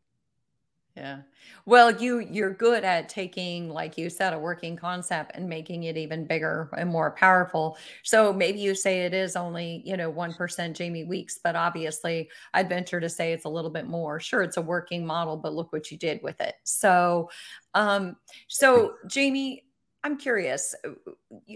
Yeah. 0.98 1.20
Well, 1.68 1.92
you 2.02 2.20
you're 2.22 2.54
good 2.56 2.84
at 2.84 3.08
taking, 3.08 3.70
like 3.70 4.00
you 4.00 4.10
said, 4.10 4.34
a 4.34 4.40
working 4.40 4.76
concept 4.76 5.34
and 5.36 5.48
making 5.48 5.84
it 5.84 5.96
even 5.96 6.26
bigger 6.26 6.72
and 6.76 6.90
more 6.90 7.12
powerful. 7.12 7.78
So 8.04 8.34
maybe 8.34 8.60
you 8.60 8.74
say 8.74 9.02
it 9.06 9.14
is 9.14 9.36
only, 9.36 9.84
you 9.86 9.96
know, 9.96 10.10
1% 10.10 10.76
Jamie 10.76 11.04
Weeks, 11.04 11.38
but 11.44 11.56
obviously 11.56 12.30
I'd 12.56 12.68
venture 12.68 13.00
to 13.00 13.10
say 13.10 13.32
it's 13.32 13.46
a 13.46 13.50
little 13.50 13.70
bit 13.70 13.86
more. 13.86 14.20
Sure, 14.20 14.42
it's 14.42 14.58
a 14.58 14.62
working 14.62 15.06
model, 15.06 15.38
but 15.38 15.54
look 15.54 15.72
what 15.72 15.92
you 15.92 15.98
did 16.00 16.20
with 16.24 16.42
it. 16.42 16.56
So 16.64 17.30
um, 17.76 18.18
so 18.48 18.96
Jamie, 19.06 19.67
I'm 20.04 20.18
curious. 20.18 20.76
Uh, 20.86 20.92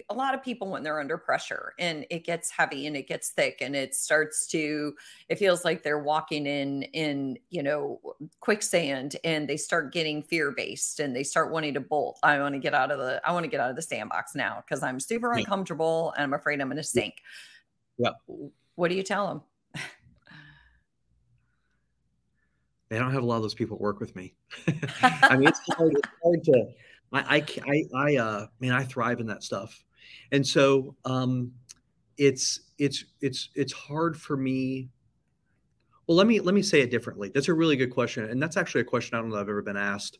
a 0.09 0.13
lot 0.13 0.33
of 0.33 0.43
people, 0.43 0.69
when 0.69 0.83
they're 0.83 0.99
under 0.99 1.17
pressure 1.17 1.73
and 1.79 2.05
it 2.09 2.25
gets 2.25 2.49
heavy 2.49 2.87
and 2.87 2.97
it 2.97 3.07
gets 3.07 3.29
thick 3.29 3.59
and 3.61 3.75
it 3.75 3.95
starts 3.95 4.47
to, 4.47 4.93
it 5.29 5.37
feels 5.37 5.63
like 5.63 5.83
they're 5.83 5.99
walking 5.99 6.45
in, 6.45 6.83
in, 6.83 7.37
you 7.49 7.63
know, 7.63 8.01
quicksand 8.39 9.15
and 9.23 9.47
they 9.47 9.57
start 9.57 9.93
getting 9.93 10.23
fear 10.23 10.51
based 10.51 10.99
and 10.99 11.15
they 11.15 11.23
start 11.23 11.51
wanting 11.51 11.73
to 11.75 11.79
bolt. 11.79 12.19
I 12.23 12.39
want 12.39 12.55
to 12.55 12.59
get 12.59 12.73
out 12.73 12.91
of 12.91 12.99
the, 12.99 13.21
I 13.23 13.31
want 13.31 13.43
to 13.43 13.49
get 13.49 13.59
out 13.59 13.69
of 13.69 13.75
the 13.75 13.81
sandbox 13.81 14.35
now 14.35 14.63
because 14.65 14.83
I'm 14.83 14.99
super 14.99 15.31
uncomfortable 15.33 16.13
and 16.17 16.23
I'm 16.23 16.33
afraid 16.33 16.59
I'm 16.61 16.67
going 16.67 16.77
to 16.77 16.83
sink. 16.83 17.21
Yeah. 17.97 18.11
What 18.75 18.89
do 18.89 18.95
you 18.95 19.03
tell 19.03 19.27
them? 19.27 19.41
they 22.89 22.99
don't 22.99 23.13
have 23.13 23.23
a 23.23 23.25
lot 23.25 23.37
of 23.37 23.43
those 23.43 23.53
people 23.53 23.77
work 23.77 23.99
with 23.99 24.15
me. 24.15 24.33
I 24.67 25.37
mean, 25.37 25.47
it's 25.47 25.61
hard, 25.69 25.93
it's 25.93 26.09
hard 26.21 26.43
to, 26.43 26.67
I, 27.13 27.43
I, 27.67 27.83
I, 27.95 28.15
uh, 28.17 28.47
man, 28.59 28.71
I 28.71 28.83
thrive 28.83 29.19
in 29.19 29.27
that 29.27 29.43
stuff. 29.43 29.83
And 30.31 30.45
so, 30.45 30.95
um, 31.05 31.51
it's, 32.17 32.61
it's, 32.77 33.05
it's, 33.21 33.49
it's 33.55 33.73
hard 33.73 34.15
for 34.19 34.37
me. 34.37 34.89
Well, 36.07 36.17
let 36.17 36.27
me, 36.27 36.39
let 36.39 36.55
me 36.55 36.61
say 36.61 36.81
it 36.81 36.91
differently. 36.91 37.31
That's 37.33 37.47
a 37.47 37.53
really 37.53 37.75
good 37.75 37.91
question. 37.91 38.29
And 38.29 38.41
that's 38.41 38.57
actually 38.57 38.81
a 38.81 38.85
question 38.85 39.17
I 39.17 39.21
don't 39.21 39.29
know 39.29 39.37
I've 39.37 39.49
ever 39.49 39.61
been 39.61 39.77
asked. 39.77 40.19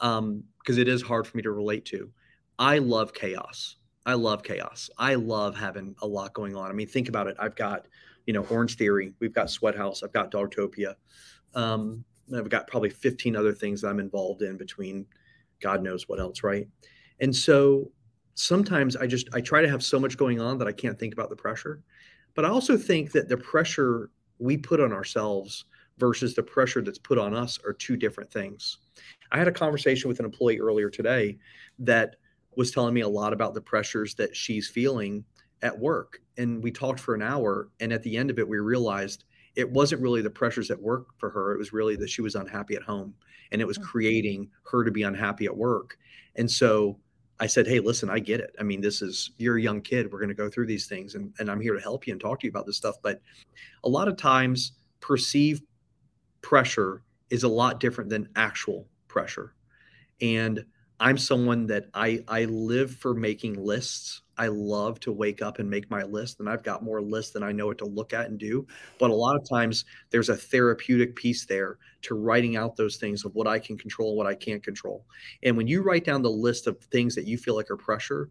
Um, 0.00 0.42
cause 0.66 0.78
it 0.78 0.88
is 0.88 1.02
hard 1.02 1.26
for 1.26 1.36
me 1.36 1.42
to 1.42 1.52
relate 1.52 1.84
to. 1.86 2.10
I 2.58 2.78
love 2.78 3.12
chaos. 3.12 3.76
I 4.04 4.14
love 4.14 4.42
chaos. 4.42 4.90
I 4.98 5.14
love 5.14 5.56
having 5.56 5.94
a 6.02 6.06
lot 6.06 6.32
going 6.32 6.56
on. 6.56 6.70
I 6.70 6.74
mean, 6.74 6.88
think 6.88 7.08
about 7.08 7.28
it. 7.28 7.36
I've 7.38 7.54
got, 7.54 7.86
you 8.26 8.32
know, 8.32 8.44
Orange 8.50 8.76
Theory. 8.76 9.12
We've 9.20 9.32
got 9.32 9.50
Sweat 9.50 9.76
House. 9.76 10.02
I've 10.02 10.12
got 10.12 10.32
Dogtopia. 10.32 10.94
Um, 11.54 12.04
I've 12.34 12.48
got 12.48 12.66
probably 12.66 12.90
15 12.90 13.36
other 13.36 13.52
things 13.52 13.80
that 13.80 13.88
I'm 13.88 14.00
involved 14.00 14.42
in 14.42 14.56
between 14.56 15.06
God 15.62 15.82
knows 15.82 16.08
what 16.08 16.20
else, 16.20 16.42
right? 16.42 16.68
And 17.20 17.34
so 17.34 17.90
sometimes 18.34 18.96
I 18.96 19.06
just 19.06 19.28
I 19.32 19.40
try 19.40 19.62
to 19.62 19.68
have 19.68 19.82
so 19.82 19.98
much 19.98 20.16
going 20.16 20.40
on 20.40 20.58
that 20.58 20.68
I 20.68 20.72
can't 20.72 20.98
think 20.98 21.12
about 21.14 21.30
the 21.30 21.36
pressure. 21.36 21.80
But 22.34 22.44
I 22.44 22.48
also 22.48 22.76
think 22.76 23.12
that 23.12 23.28
the 23.28 23.36
pressure 23.36 24.10
we 24.38 24.56
put 24.56 24.80
on 24.80 24.92
ourselves 24.92 25.64
versus 25.98 26.34
the 26.34 26.42
pressure 26.42 26.82
that's 26.82 26.98
put 26.98 27.18
on 27.18 27.34
us 27.34 27.58
are 27.64 27.72
two 27.72 27.96
different 27.96 28.30
things. 28.32 28.78
I 29.30 29.38
had 29.38 29.48
a 29.48 29.52
conversation 29.52 30.08
with 30.08 30.18
an 30.18 30.24
employee 30.24 30.60
earlier 30.60 30.90
today 30.90 31.38
that 31.78 32.16
was 32.56 32.70
telling 32.70 32.94
me 32.94 33.02
a 33.02 33.08
lot 33.08 33.32
about 33.32 33.54
the 33.54 33.60
pressures 33.60 34.14
that 34.16 34.34
she's 34.34 34.68
feeling 34.68 35.24
at 35.62 35.78
work. 35.78 36.20
And 36.38 36.62
we 36.62 36.70
talked 36.70 37.00
for 37.00 37.14
an 37.14 37.22
hour. 37.22 37.68
And 37.80 37.92
at 37.92 38.02
the 38.02 38.16
end 38.16 38.30
of 38.30 38.38
it, 38.38 38.48
we 38.48 38.58
realized 38.58 39.24
it 39.56 39.70
wasn't 39.70 40.00
really 40.00 40.22
the 40.22 40.30
pressures 40.30 40.70
at 40.70 40.80
work 40.80 41.08
for 41.18 41.30
her. 41.30 41.52
It 41.52 41.58
was 41.58 41.72
really 41.72 41.96
that 41.96 42.10
she 42.10 42.22
was 42.22 42.34
unhappy 42.34 42.74
at 42.74 42.82
home 42.82 43.14
and 43.50 43.60
it 43.60 43.66
was 43.66 43.78
mm. 43.78 43.82
creating 43.82 44.48
her 44.70 44.84
to 44.84 44.90
be 44.90 45.02
unhappy 45.02 45.46
at 45.46 45.56
work. 45.56 45.98
And 46.36 46.50
so 46.50 46.98
I 47.38 47.46
said, 47.46 47.66
Hey, 47.66 47.80
listen, 47.80 48.08
I 48.08 48.18
get 48.18 48.40
it. 48.40 48.54
I 48.58 48.62
mean, 48.62 48.80
this 48.80 49.02
is, 49.02 49.32
you're 49.36 49.58
a 49.58 49.62
young 49.62 49.80
kid. 49.80 50.10
We're 50.10 50.20
going 50.20 50.28
to 50.28 50.34
go 50.34 50.48
through 50.48 50.66
these 50.66 50.86
things 50.86 51.14
and, 51.14 51.34
and 51.38 51.50
I'm 51.50 51.60
here 51.60 51.74
to 51.74 51.80
help 51.80 52.06
you 52.06 52.12
and 52.12 52.20
talk 52.20 52.40
to 52.40 52.46
you 52.46 52.50
about 52.50 52.66
this 52.66 52.76
stuff. 52.76 52.96
But 53.02 53.20
a 53.84 53.88
lot 53.88 54.08
of 54.08 54.16
times, 54.16 54.72
perceived 55.00 55.64
pressure 56.40 57.02
is 57.30 57.42
a 57.42 57.48
lot 57.48 57.80
different 57.80 58.08
than 58.10 58.28
actual 58.36 58.86
pressure. 59.08 59.54
And 60.20 60.64
I'm 61.02 61.18
someone 61.18 61.66
that 61.66 61.86
I 61.94 62.22
I 62.28 62.44
live 62.44 62.94
for 62.94 63.12
making 63.12 63.54
lists. 63.54 64.22
I 64.38 64.46
love 64.46 65.00
to 65.00 65.10
wake 65.12 65.42
up 65.42 65.58
and 65.58 65.68
make 65.68 65.90
my 65.90 66.04
list, 66.04 66.38
and 66.38 66.48
I've 66.48 66.62
got 66.62 66.84
more 66.84 67.02
lists 67.02 67.32
than 67.32 67.42
I 67.42 67.50
know 67.50 67.66
what 67.66 67.78
to 67.78 67.86
look 67.86 68.12
at 68.12 68.28
and 68.28 68.38
do. 68.38 68.68
But 69.00 69.10
a 69.10 69.14
lot 69.14 69.34
of 69.34 69.42
times, 69.48 69.84
there's 70.10 70.28
a 70.28 70.36
therapeutic 70.36 71.16
piece 71.16 71.44
there 71.44 71.78
to 72.02 72.14
writing 72.14 72.56
out 72.56 72.76
those 72.76 72.98
things 72.98 73.24
of 73.24 73.34
what 73.34 73.48
I 73.48 73.58
can 73.58 73.76
control 73.76 74.10
and 74.10 74.18
what 74.18 74.28
I 74.28 74.36
can't 74.36 74.62
control. 74.62 75.04
And 75.42 75.56
when 75.56 75.66
you 75.66 75.82
write 75.82 76.04
down 76.04 76.22
the 76.22 76.30
list 76.30 76.68
of 76.68 76.78
things 76.84 77.16
that 77.16 77.26
you 77.26 77.36
feel 77.36 77.56
like 77.56 77.70
are 77.70 77.76
pressure, 77.76 78.30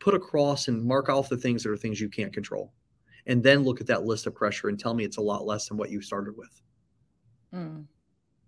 put 0.00 0.14
across 0.14 0.66
and 0.66 0.84
mark 0.84 1.08
off 1.08 1.28
the 1.28 1.36
things 1.36 1.62
that 1.62 1.70
are 1.70 1.76
things 1.76 2.00
you 2.00 2.08
can't 2.08 2.32
control, 2.32 2.72
and 3.26 3.44
then 3.44 3.62
look 3.62 3.80
at 3.80 3.86
that 3.86 4.04
list 4.04 4.26
of 4.26 4.34
pressure 4.34 4.68
and 4.68 4.80
tell 4.80 4.94
me 4.94 5.04
it's 5.04 5.16
a 5.18 5.22
lot 5.22 5.46
less 5.46 5.68
than 5.68 5.76
what 5.76 5.90
you 5.90 6.00
started 6.00 6.36
with. 6.36 6.60
Mm. 7.52 7.86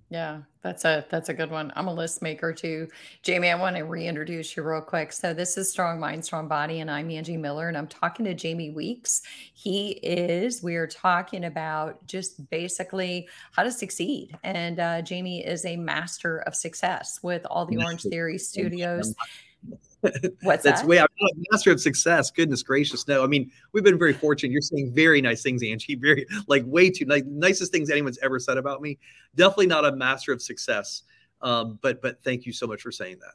Yeah, 0.08 0.42
that's 0.62 0.84
a 0.84 1.04
that's 1.10 1.30
a 1.30 1.34
good 1.34 1.50
one. 1.50 1.72
I'm 1.74 1.88
a 1.88 1.92
list 1.92 2.22
maker 2.22 2.52
too. 2.52 2.86
Jamie, 3.22 3.50
I 3.50 3.56
want 3.56 3.74
to 3.74 3.82
reintroduce 3.82 4.56
you 4.56 4.62
real 4.62 4.80
quick. 4.80 5.12
So 5.12 5.34
this 5.34 5.56
is 5.56 5.68
Strong 5.68 5.98
Mind, 5.98 6.24
Strong 6.24 6.46
Body, 6.46 6.78
and 6.78 6.88
I'm 6.88 7.10
Angie 7.10 7.36
Miller, 7.36 7.66
and 7.66 7.76
I'm 7.76 7.88
talking 7.88 8.24
to 8.26 8.34
Jamie 8.34 8.70
Weeks. 8.70 9.22
He 9.52 9.90
is, 10.04 10.62
we 10.62 10.76
are 10.76 10.86
talking 10.86 11.46
about 11.46 12.06
just 12.06 12.48
basically 12.50 13.28
how 13.50 13.64
to 13.64 13.72
succeed. 13.72 14.38
And 14.44 14.78
uh, 14.78 15.02
Jamie 15.02 15.44
is 15.44 15.64
a 15.64 15.76
master 15.76 16.38
of 16.38 16.54
success 16.54 17.18
with 17.24 17.44
all 17.50 17.66
the 17.66 17.78
Orange 17.78 18.02
Theory 18.02 18.38
Studios. 18.38 19.12
What's 20.42 20.62
That's 20.64 20.82
that? 20.82 20.86
way 20.88 20.98
I'm 20.98 21.06
not 21.20 21.30
a 21.32 21.44
master 21.50 21.72
of 21.72 21.80
success. 21.80 22.30
Goodness 22.30 22.62
gracious, 22.62 23.06
no. 23.08 23.22
I 23.22 23.26
mean, 23.26 23.50
we've 23.72 23.84
been 23.84 23.98
very 23.98 24.12
fortunate. 24.12 24.52
You're 24.52 24.62
saying 24.62 24.92
very 24.94 25.20
nice 25.20 25.42
things, 25.42 25.62
Angie. 25.62 25.94
Very 26.06 26.26
like 26.46 26.62
way 26.66 26.90
too 26.90 27.04
like 27.06 27.24
nicest 27.26 27.72
things 27.72 27.90
anyone's 27.90 28.18
ever 28.22 28.38
said 28.38 28.58
about 28.58 28.82
me. 28.82 28.98
Definitely 29.34 29.68
not 29.68 29.84
a 29.84 29.92
master 29.92 30.32
of 30.32 30.42
success. 30.42 31.02
Um, 31.42 31.78
but 31.82 32.02
but 32.02 32.22
thank 32.22 32.46
you 32.46 32.52
so 32.52 32.66
much 32.66 32.82
for 32.82 32.92
saying 32.92 33.18
that. 33.20 33.34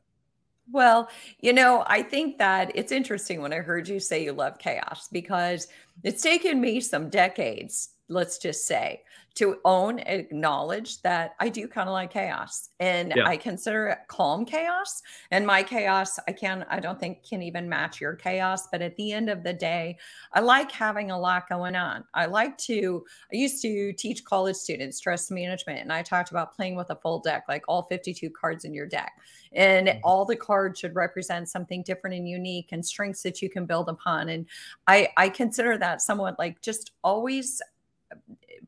Well, 0.72 1.10
you 1.40 1.54
know, 1.54 1.84
I 1.88 2.02
think 2.02 2.38
that 2.38 2.72
it's 2.76 2.92
interesting 2.92 3.42
when 3.42 3.52
I 3.52 3.58
heard 3.58 3.88
you 3.88 4.00
say 4.00 4.24
you 4.24 4.32
love 4.32 4.58
chaos 4.58 5.10
because 5.12 5.68
it's 6.04 6.22
taken 6.22 6.62
me 6.62 6.80
some 6.80 7.10
decades, 7.10 7.90
let's 8.12 8.38
just 8.38 8.68
say, 8.68 9.02
to 9.34 9.58
own 9.64 10.00
acknowledge 10.00 11.02
that 11.04 11.36
I 11.40 11.48
do 11.48 11.68
kind 11.68 11.88
of 11.88 11.94
like 11.94 12.12
chaos 12.12 12.70
and 12.80 13.14
yeah. 13.16 13.26
I 13.26 13.38
consider 13.38 13.88
it 13.88 14.00
calm 14.10 14.44
chaos. 14.44 15.02
And 15.32 15.48
my 15.48 15.64
chaos, 15.64 16.20
I 16.28 16.34
can 16.34 16.66
I 16.70 16.80
don't 16.82 17.00
think 17.00 17.24
can 17.28 17.42
even 17.42 17.70
match 17.70 18.02
your 18.02 18.16
chaos. 18.16 18.68
But 18.68 18.82
at 18.82 18.96
the 18.98 19.14
end 19.14 19.30
of 19.30 19.44
the 19.44 19.54
day, 19.54 19.98
I 20.34 20.42
like 20.42 20.72
having 20.72 21.12
a 21.12 21.20
lot 21.20 21.48
going 21.48 21.76
on. 21.76 22.04
I 22.14 22.26
like 22.26 22.58
to, 22.60 23.06
I 23.32 23.38
used 23.38 23.62
to 23.62 23.94
teach 23.94 24.26
college 24.26 24.58
students 24.58 24.98
stress 24.98 25.32
management, 25.32 25.80
and 25.80 25.94
I 25.94 26.02
talked 26.02 26.32
about 26.32 26.56
playing 26.56 26.76
with 26.76 26.90
a 26.90 26.96
full 26.96 27.20
deck, 27.20 27.46
like 27.48 27.64
all 27.68 27.84
52 27.84 28.30
cards 28.32 28.66
in 28.66 28.74
your 28.74 28.88
deck. 28.88 29.14
And 29.54 29.88
mm-hmm. 29.88 30.00
all 30.04 30.26
the 30.26 30.36
cards 30.36 30.80
should 30.80 30.96
represent 30.96 31.50
something 31.50 31.84
different 31.84 32.16
and 32.16 32.28
unique 32.28 32.70
and 32.72 32.86
strengths 32.86 33.24
that 33.24 33.42
you 33.42 33.50
can 33.50 33.66
build 33.66 33.88
upon. 33.88 34.30
And 34.30 34.46
I 34.88 35.10
I 35.16 35.30
consider 35.30 35.78
that 35.78 36.02
somewhat 36.02 36.38
like 36.38 36.62
just 36.62 36.92
always 37.04 37.62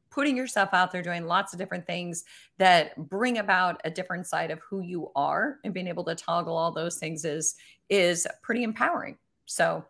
putting 0.10 0.38
yourself 0.38 0.70
out 0.74 0.92
there, 0.92 1.02
doing 1.02 1.26
lots 1.26 1.54
of 1.54 1.60
different 1.60 1.88
things 1.88 2.24
that 2.60 2.96
bring 3.10 3.40
about 3.40 3.82
a 3.84 3.90
different 3.90 4.28
side 4.28 4.52
of 4.52 4.60
who 4.60 4.82
you 4.82 5.12
are 5.16 5.58
and 5.64 5.74
being 5.74 5.88
able 5.88 6.04
to 6.04 6.16
toggle 6.16 6.56
all 6.56 6.72
those 6.72 6.98
things 6.98 7.26
is 7.26 7.56
is 7.90 8.28
pretty 8.42 8.64
empowering. 8.64 9.18
So 9.46 9.84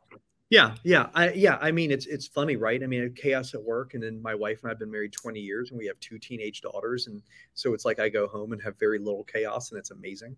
yeah, 0.53 0.75
yeah, 0.83 1.07
I, 1.15 1.31
yeah. 1.31 1.57
I 1.61 1.71
mean, 1.71 1.89
it's 1.89 2.05
it's 2.05 2.27
funny, 2.27 2.57
right? 2.57 2.83
I 2.83 2.85
mean, 2.85 3.11
chaos 3.15 3.55
at 3.55 3.63
work, 3.63 3.95
and 3.95 4.03
then 4.03 4.21
my 4.21 4.35
wife 4.35 4.59
and 4.61 4.71
I've 4.71 4.77
been 4.77 4.91
married 4.91 5.11
20 5.11 5.39
years, 5.39 5.71
and 5.71 5.79
we 5.79 5.87
have 5.87 5.99
two 5.99 6.19
teenage 6.19 6.61
daughters, 6.61 7.07
and 7.07 7.23
so 7.55 7.73
it's 7.73 7.85
like 7.85 7.99
I 7.99 8.07
go 8.07 8.27
home 8.27 8.53
and 8.53 8.61
have 8.61 8.77
very 8.77 8.99
little 8.99 9.23
chaos, 9.23 9.71
and 9.71 9.79
it's 9.79 9.89
amazing. 9.89 10.35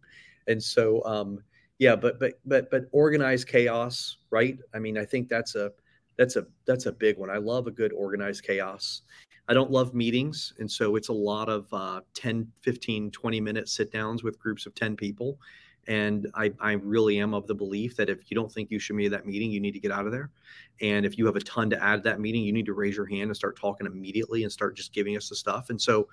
And 0.47 0.63
so, 0.63 1.03
um, 1.03 1.43
yeah, 1.79 1.97
but 1.97 2.17
but 2.17 2.39
but 2.45 2.71
but 2.71 2.85
organized 2.93 3.49
chaos, 3.49 4.17
right? 4.29 4.57
I 4.73 4.79
mean, 4.79 4.97
I 4.97 5.03
think 5.03 5.27
that's 5.27 5.55
a 5.55 5.73
that's 6.17 6.35
a 6.35 6.45
that's 6.65 6.85
a 6.85 6.91
big 6.91 7.17
one. 7.17 7.29
I 7.29 7.37
love 7.37 7.67
a 7.67 7.71
good 7.71 7.93
organized 7.93 8.43
chaos. 8.43 9.01
I 9.47 9.53
don't 9.53 9.69
love 9.69 9.93
meetings, 9.93 10.53
and 10.59 10.69
so 10.69 10.95
it's 10.95 11.09
a 11.09 11.13
lot 11.13 11.49
of 11.49 11.67
uh, 11.71 12.01
10, 12.15 12.51
15, 12.61 13.11
20 13.11 13.41
minute 13.41 13.69
sit 13.69 13.91
downs 13.91 14.23
with 14.23 14.39
groups 14.39 14.65
of 14.65 14.73
10 14.73 14.95
people 14.95 15.37
and 15.87 16.27
I, 16.33 16.51
I 16.59 16.73
really 16.73 17.19
am 17.19 17.33
of 17.33 17.47
the 17.47 17.53
belief 17.53 17.95
that 17.97 18.09
if 18.09 18.29
you 18.29 18.35
don't 18.35 18.51
think 18.51 18.71
you 18.71 18.79
should 18.79 18.97
be 18.97 19.05
at 19.05 19.11
that 19.11 19.25
meeting, 19.25 19.51
you 19.51 19.59
need 19.59 19.73
to 19.73 19.79
get 19.79 19.91
out 19.91 20.05
of 20.05 20.11
there. 20.11 20.31
And 20.81 21.05
if 21.05 21.17
you 21.17 21.25
have 21.25 21.35
a 21.35 21.41
ton 21.41 21.69
to 21.69 21.83
add 21.83 21.97
to 21.97 22.09
that 22.09 22.19
meeting, 22.19 22.43
you 22.43 22.51
need 22.51 22.65
to 22.65 22.73
raise 22.73 22.95
your 22.95 23.05
hand 23.05 23.23
and 23.23 23.35
start 23.35 23.57
talking 23.59 23.85
immediately 23.85 24.43
and 24.43 24.51
start 24.51 24.75
just 24.75 24.93
giving 24.93 25.15
us 25.15 25.29
the 25.29 25.35
stuff. 25.35 25.69
And 25.69 25.79
so, 25.79 26.07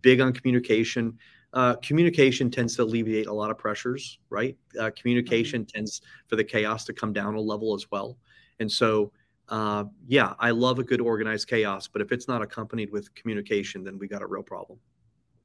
big 0.00 0.20
on 0.20 0.32
communication. 0.32 1.18
Uh, 1.52 1.74
communication 1.76 2.50
tends 2.50 2.76
to 2.76 2.82
alleviate 2.82 3.26
a 3.26 3.32
lot 3.32 3.50
of 3.50 3.58
pressures, 3.58 4.18
right? 4.30 4.56
Uh, 4.78 4.90
communication 4.96 5.62
mm-hmm. 5.62 5.76
tends 5.76 6.02
for 6.26 6.36
the 6.36 6.44
chaos 6.44 6.84
to 6.84 6.92
come 6.92 7.12
down 7.12 7.34
a 7.34 7.40
level 7.40 7.74
as 7.74 7.90
well. 7.90 8.16
And 8.60 8.70
so, 8.70 9.12
uh, 9.48 9.84
yeah, 10.06 10.34
I 10.38 10.50
love 10.50 10.78
a 10.78 10.84
good 10.84 11.00
organized 11.00 11.48
chaos, 11.48 11.88
but 11.88 12.02
if 12.02 12.12
it's 12.12 12.28
not 12.28 12.42
accompanied 12.42 12.90
with 12.90 13.14
communication, 13.14 13.84
then 13.84 13.98
we 13.98 14.08
got 14.08 14.22
a 14.22 14.26
real 14.26 14.42
problem. 14.42 14.78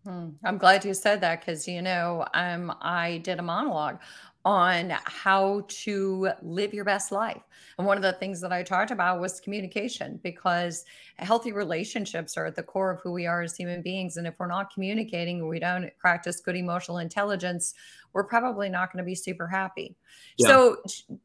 Hmm, 0.05 0.29
I'm 0.43 0.57
glad 0.57 0.83
you 0.83 0.93
said 0.93 1.21
that 1.21 1.39
because, 1.39 1.67
you 1.67 1.81
know, 1.81 2.25
um, 2.33 2.75
I 2.81 3.19
did 3.19 3.39
a 3.39 3.41
monologue 3.41 3.99
on 4.45 4.93
how 5.05 5.65
to 5.69 6.29
live 6.41 6.73
your 6.73 6.83
best 6.83 7.11
life. 7.11 7.41
And 7.77 7.87
one 7.87 7.95
of 7.95 8.03
the 8.03 8.13
things 8.13 8.41
that 8.41 8.51
I 8.51 8.61
talked 8.61 8.91
about 8.91 9.21
was 9.21 9.39
communication 9.39 10.19
because 10.21 10.83
healthy 11.17 11.53
relationships 11.53 12.35
are 12.35 12.45
at 12.45 12.55
the 12.55 12.63
core 12.63 12.91
of 12.91 12.99
who 12.99 13.11
we 13.13 13.25
are 13.25 13.41
as 13.41 13.55
human 13.55 13.81
beings. 13.81 14.17
And 14.17 14.27
if 14.27 14.37
we're 14.37 14.47
not 14.47 14.73
communicating, 14.73 15.47
we 15.47 15.59
don't 15.59 15.89
practice 15.97 16.41
good 16.41 16.57
emotional 16.57 16.97
intelligence, 16.97 17.73
we're 18.11 18.25
probably 18.25 18.69
not 18.69 18.91
going 18.91 19.03
to 19.03 19.05
be 19.05 19.15
super 19.15 19.47
happy. 19.47 19.95
Yeah. 20.37 20.47
So, 20.47 20.77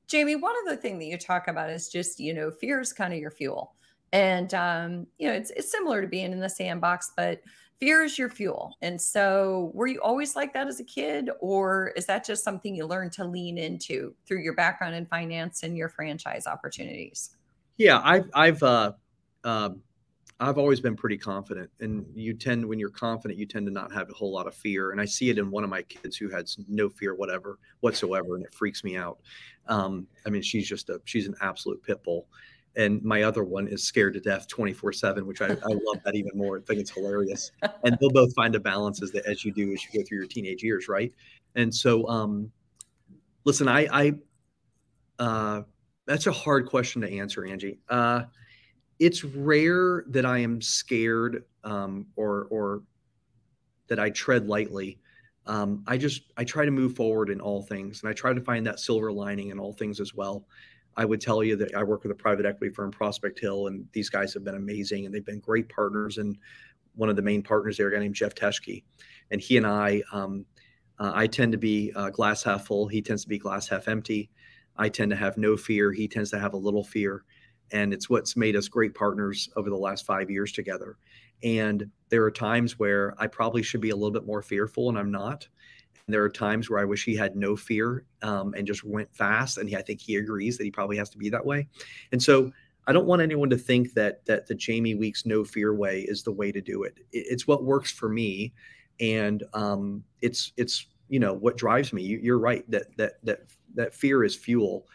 Jamie, 0.06 0.36
one 0.36 0.54
of 0.64 0.70
the 0.70 0.80
things 0.80 1.00
that 1.00 1.06
you 1.06 1.18
talk 1.18 1.48
about 1.48 1.70
is 1.70 1.88
just, 1.88 2.20
you 2.20 2.32
know, 2.32 2.50
fear 2.50 2.80
is 2.80 2.92
kind 2.92 3.12
of 3.12 3.18
your 3.18 3.30
fuel. 3.30 3.74
And, 4.12 4.54
um, 4.54 5.06
you 5.18 5.28
know, 5.28 5.34
it's, 5.34 5.50
it's 5.50 5.70
similar 5.70 6.00
to 6.00 6.08
being 6.08 6.32
in 6.32 6.40
the 6.40 6.48
sandbox, 6.48 7.12
but 7.16 7.42
fear 7.80 8.02
is 8.02 8.18
your 8.18 8.28
fuel. 8.28 8.76
And 8.82 9.00
so, 9.00 9.70
were 9.74 9.86
you 9.86 10.00
always 10.00 10.36
like 10.36 10.52
that 10.54 10.66
as 10.66 10.80
a 10.80 10.84
kid, 10.84 11.30
or 11.40 11.92
is 11.96 12.06
that 12.06 12.24
just 12.24 12.44
something 12.44 12.74
you 12.74 12.86
learned 12.86 13.12
to 13.12 13.24
lean 13.24 13.58
into 13.58 14.14
through 14.26 14.42
your 14.42 14.54
background 14.54 14.94
in 14.94 15.06
finance 15.06 15.62
and 15.62 15.76
your 15.76 15.88
franchise 15.88 16.46
opportunities? 16.46 17.36
Yeah, 17.76 18.00
I've 18.04 18.28
I've 18.34 18.62
uh, 18.62 18.92
uh, 19.44 19.70
I've 20.40 20.58
always 20.58 20.80
been 20.80 20.96
pretty 20.96 21.18
confident, 21.18 21.70
and 21.80 22.06
you 22.14 22.34
tend 22.34 22.64
when 22.64 22.78
you're 22.78 22.90
confident, 22.90 23.38
you 23.38 23.46
tend 23.46 23.66
to 23.66 23.72
not 23.72 23.92
have 23.92 24.10
a 24.10 24.14
whole 24.14 24.32
lot 24.32 24.46
of 24.46 24.54
fear. 24.54 24.90
And 24.90 25.00
I 25.00 25.04
see 25.04 25.30
it 25.30 25.38
in 25.38 25.50
one 25.50 25.64
of 25.64 25.70
my 25.70 25.82
kids 25.82 26.16
who 26.16 26.28
has 26.30 26.58
no 26.68 26.88
fear 26.88 27.14
whatever 27.14 27.58
whatsoever, 27.80 28.36
and 28.36 28.44
it 28.44 28.52
freaks 28.52 28.84
me 28.84 28.96
out. 28.96 29.18
Um, 29.66 30.06
I 30.26 30.30
mean, 30.30 30.42
she's 30.42 30.68
just 30.68 30.88
a 30.90 31.00
she's 31.04 31.26
an 31.26 31.34
absolute 31.40 31.82
pit 31.82 32.02
bull 32.02 32.26
and 32.78 33.02
my 33.02 33.22
other 33.24 33.42
one 33.44 33.66
is 33.66 33.82
scared 33.82 34.14
to 34.14 34.20
death 34.20 34.46
24 34.48 34.92
7 34.94 35.26
which 35.26 35.42
I, 35.42 35.48
I 35.48 35.50
love 35.66 36.00
that 36.04 36.14
even 36.14 36.30
more 36.34 36.58
i 36.58 36.60
think 36.62 36.80
it's 36.80 36.90
hilarious. 36.90 37.50
And 37.84 37.98
they'll 38.00 38.10
both 38.10 38.34
find 38.34 38.54
a 38.54 38.60
balance 38.60 39.02
as, 39.02 39.10
as 39.26 39.44
you 39.44 39.52
do 39.52 39.72
as 39.72 39.84
you 39.84 40.00
go 40.00 40.06
through 40.06 40.18
your 40.18 40.26
teenage 40.26 40.62
years 40.62 40.88
right? 40.88 41.12
And 41.56 41.74
so 41.74 42.08
um 42.08 42.50
listen 43.44 43.68
i 43.68 43.86
i 43.92 44.12
uh 45.18 45.62
that's 46.06 46.26
a 46.26 46.32
hard 46.32 46.66
question 46.66 47.02
to 47.02 47.10
answer 47.10 47.44
angie. 47.44 47.78
Uh 47.90 48.22
it's 48.98 49.22
rare 49.24 50.04
that 50.08 50.24
i 50.24 50.38
am 50.38 50.62
scared 50.62 51.44
um 51.64 52.06
or 52.16 52.46
or 52.50 52.82
that 53.88 53.98
i 53.98 54.08
tread 54.10 54.48
lightly. 54.48 54.98
Um, 55.46 55.82
I 55.86 55.96
just 55.96 56.24
I 56.36 56.44
try 56.44 56.66
to 56.66 56.70
move 56.70 56.94
forward 56.94 57.30
in 57.30 57.40
all 57.40 57.62
things, 57.62 58.02
and 58.02 58.10
I 58.10 58.12
try 58.12 58.34
to 58.34 58.40
find 58.40 58.66
that 58.66 58.78
silver 58.78 59.10
lining 59.10 59.48
in 59.48 59.58
all 59.58 59.72
things 59.72 59.98
as 59.98 60.14
well. 60.14 60.46
I 60.98 61.04
would 61.04 61.20
tell 61.20 61.44
you 61.44 61.54
that 61.54 61.76
I 61.76 61.84
work 61.84 62.02
with 62.02 62.10
a 62.10 62.16
private 62.16 62.44
equity 62.44 62.74
firm, 62.74 62.90
Prospect 62.90 63.38
Hill, 63.38 63.68
and 63.68 63.86
these 63.92 64.10
guys 64.10 64.34
have 64.34 64.42
been 64.42 64.56
amazing 64.56 65.06
and 65.06 65.14
they've 65.14 65.24
been 65.24 65.38
great 65.38 65.68
partners. 65.68 66.18
And 66.18 66.36
one 66.96 67.08
of 67.08 67.14
the 67.14 67.22
main 67.22 67.40
partners 67.40 67.76
there, 67.76 67.86
a 67.86 67.92
guy 67.92 68.00
named 68.00 68.16
Jeff 68.16 68.34
Teschke, 68.34 68.82
and 69.30 69.40
he 69.40 69.56
and 69.56 69.64
I, 69.64 70.02
um, 70.12 70.44
uh, 70.98 71.12
I 71.14 71.28
tend 71.28 71.52
to 71.52 71.58
be 71.58 71.92
uh, 71.94 72.10
glass 72.10 72.42
half 72.42 72.66
full. 72.66 72.88
He 72.88 73.00
tends 73.00 73.22
to 73.22 73.28
be 73.28 73.38
glass 73.38 73.68
half 73.68 73.86
empty. 73.86 74.28
I 74.76 74.88
tend 74.88 75.12
to 75.12 75.16
have 75.16 75.36
no 75.38 75.56
fear. 75.56 75.92
He 75.92 76.08
tends 76.08 76.30
to 76.32 76.40
have 76.40 76.54
a 76.54 76.58
little 76.58 76.82
fear. 76.82 77.22
And 77.70 77.94
it's 77.94 78.10
what's 78.10 78.36
made 78.36 78.56
us 78.56 78.66
great 78.66 78.96
partners 78.96 79.48
over 79.54 79.70
the 79.70 79.76
last 79.76 80.04
five 80.04 80.32
years 80.32 80.50
together. 80.50 80.96
And 81.44 81.88
there 82.08 82.24
are 82.24 82.30
times 82.32 82.76
where 82.76 83.14
I 83.18 83.28
probably 83.28 83.62
should 83.62 83.80
be 83.80 83.90
a 83.90 83.94
little 83.94 84.10
bit 84.10 84.26
more 84.26 84.42
fearful, 84.42 84.88
and 84.88 84.98
I'm 84.98 85.12
not. 85.12 85.46
There 86.08 86.22
are 86.22 86.30
times 86.30 86.70
where 86.70 86.80
I 86.80 86.84
wish 86.84 87.04
he 87.04 87.14
had 87.14 87.36
no 87.36 87.54
fear 87.54 88.04
um, 88.22 88.54
and 88.56 88.66
just 88.66 88.82
went 88.82 89.14
fast. 89.14 89.58
And 89.58 89.68
he, 89.68 89.76
I 89.76 89.82
think 89.82 90.00
he 90.00 90.16
agrees 90.16 90.56
that 90.56 90.64
he 90.64 90.70
probably 90.70 90.96
has 90.96 91.10
to 91.10 91.18
be 91.18 91.28
that 91.30 91.44
way. 91.44 91.68
And 92.12 92.22
so 92.22 92.50
I 92.88 92.92
don't 92.92 93.06
want 93.06 93.20
anyone 93.20 93.50
to 93.50 93.58
think 93.58 93.92
that 93.92 94.24
that 94.24 94.46
the 94.46 94.54
Jamie 94.54 94.94
Weeks 94.94 95.26
no 95.26 95.44
fear 95.44 95.74
way 95.74 96.00
is 96.08 96.22
the 96.22 96.32
way 96.32 96.50
to 96.50 96.62
do 96.62 96.84
it. 96.84 96.98
It's 97.12 97.46
what 97.46 97.62
works 97.62 97.90
for 97.92 98.08
me, 98.08 98.54
and 98.98 99.44
um, 99.52 100.02
it's 100.22 100.52
it's 100.56 100.86
you 101.10 101.20
know 101.20 101.34
what 101.34 101.58
drives 101.58 101.92
me. 101.92 102.02
You're 102.02 102.38
right 102.38 102.68
that 102.70 102.96
that 102.96 103.22
that 103.24 103.40
that 103.74 103.94
fear 103.94 104.24
is 104.24 104.34
fuel, 104.34 104.86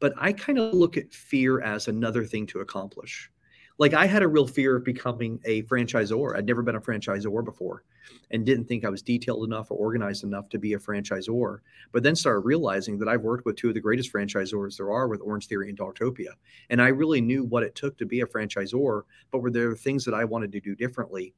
but 0.00 0.14
I 0.16 0.32
kind 0.32 0.58
of 0.58 0.72
look 0.72 0.96
at 0.96 1.12
fear 1.12 1.60
as 1.60 1.88
another 1.88 2.24
thing 2.24 2.46
to 2.48 2.60
accomplish. 2.60 3.30
Like 3.78 3.94
I 3.94 4.06
had 4.06 4.22
a 4.22 4.28
real 4.28 4.46
fear 4.46 4.76
of 4.76 4.84
becoming 4.84 5.40
a 5.44 5.62
franchisor. 5.62 6.36
I'd 6.36 6.46
never 6.46 6.62
been 6.62 6.76
a 6.76 6.80
franchisor 6.80 7.44
before 7.44 7.84
and 8.30 8.44
didn't 8.44 8.66
think 8.66 8.84
I 8.84 8.90
was 8.90 9.02
detailed 9.02 9.44
enough 9.44 9.70
or 9.70 9.78
organized 9.78 10.24
enough 10.24 10.48
to 10.50 10.58
be 10.58 10.74
a 10.74 10.78
franchisor. 10.78 11.58
But 11.92 12.02
then 12.02 12.14
started 12.14 12.40
realizing 12.40 12.98
that 12.98 13.08
I've 13.08 13.22
worked 13.22 13.46
with 13.46 13.56
two 13.56 13.68
of 13.68 13.74
the 13.74 13.80
greatest 13.80 14.12
franchisors 14.12 14.76
there 14.76 14.90
are 14.90 15.08
with 15.08 15.20
Orange 15.22 15.46
Theory 15.46 15.68
and 15.68 15.78
Dogtopia. 15.78 16.32
And 16.70 16.82
I 16.82 16.88
really 16.88 17.20
knew 17.20 17.44
what 17.44 17.62
it 17.62 17.74
took 17.74 17.96
to 17.98 18.06
be 18.06 18.20
a 18.20 18.26
franchisor, 18.26 19.02
but 19.30 19.40
were 19.40 19.50
there 19.50 19.74
things 19.74 20.04
that 20.04 20.14
I 20.14 20.24
wanted 20.24 20.52
to 20.52 20.60
do 20.60 20.74
differently? 20.74 21.34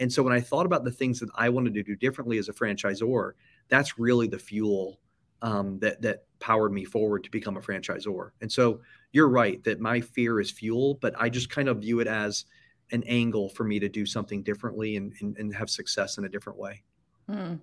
And 0.00 0.12
so 0.12 0.22
when 0.22 0.32
I 0.32 0.40
thought 0.40 0.66
about 0.66 0.84
the 0.84 0.92
things 0.92 1.18
that 1.20 1.30
I 1.34 1.48
wanted 1.48 1.74
to 1.74 1.82
do 1.82 1.96
differently 1.96 2.38
as 2.38 2.48
a 2.48 2.52
franchisor, 2.52 3.32
that's 3.68 3.98
really 3.98 4.28
the 4.28 4.38
fuel 4.38 5.00
um, 5.42 5.78
that 5.80 6.00
that 6.02 6.24
powered 6.40 6.72
me 6.72 6.84
forward 6.84 7.24
to 7.24 7.30
become 7.30 7.56
a 7.56 7.60
franchisor. 7.60 8.30
And 8.40 8.50
so 8.50 8.80
you're 9.12 9.28
right 9.28 9.62
that 9.64 9.80
my 9.80 10.00
fear 10.00 10.40
is 10.40 10.50
fuel, 10.50 10.94
but 11.00 11.14
I 11.18 11.28
just 11.28 11.50
kind 11.50 11.68
of 11.68 11.78
view 11.78 12.00
it 12.00 12.06
as 12.06 12.44
an 12.92 13.02
angle 13.04 13.48
for 13.48 13.64
me 13.64 13.78
to 13.80 13.88
do 13.88 14.06
something 14.06 14.42
differently 14.42 14.96
and, 14.96 15.12
and, 15.20 15.36
and 15.36 15.54
have 15.54 15.68
success 15.68 16.18
in 16.18 16.24
a 16.24 16.28
different 16.28 16.58
way. 16.58 16.82
Hmm. 17.28 17.54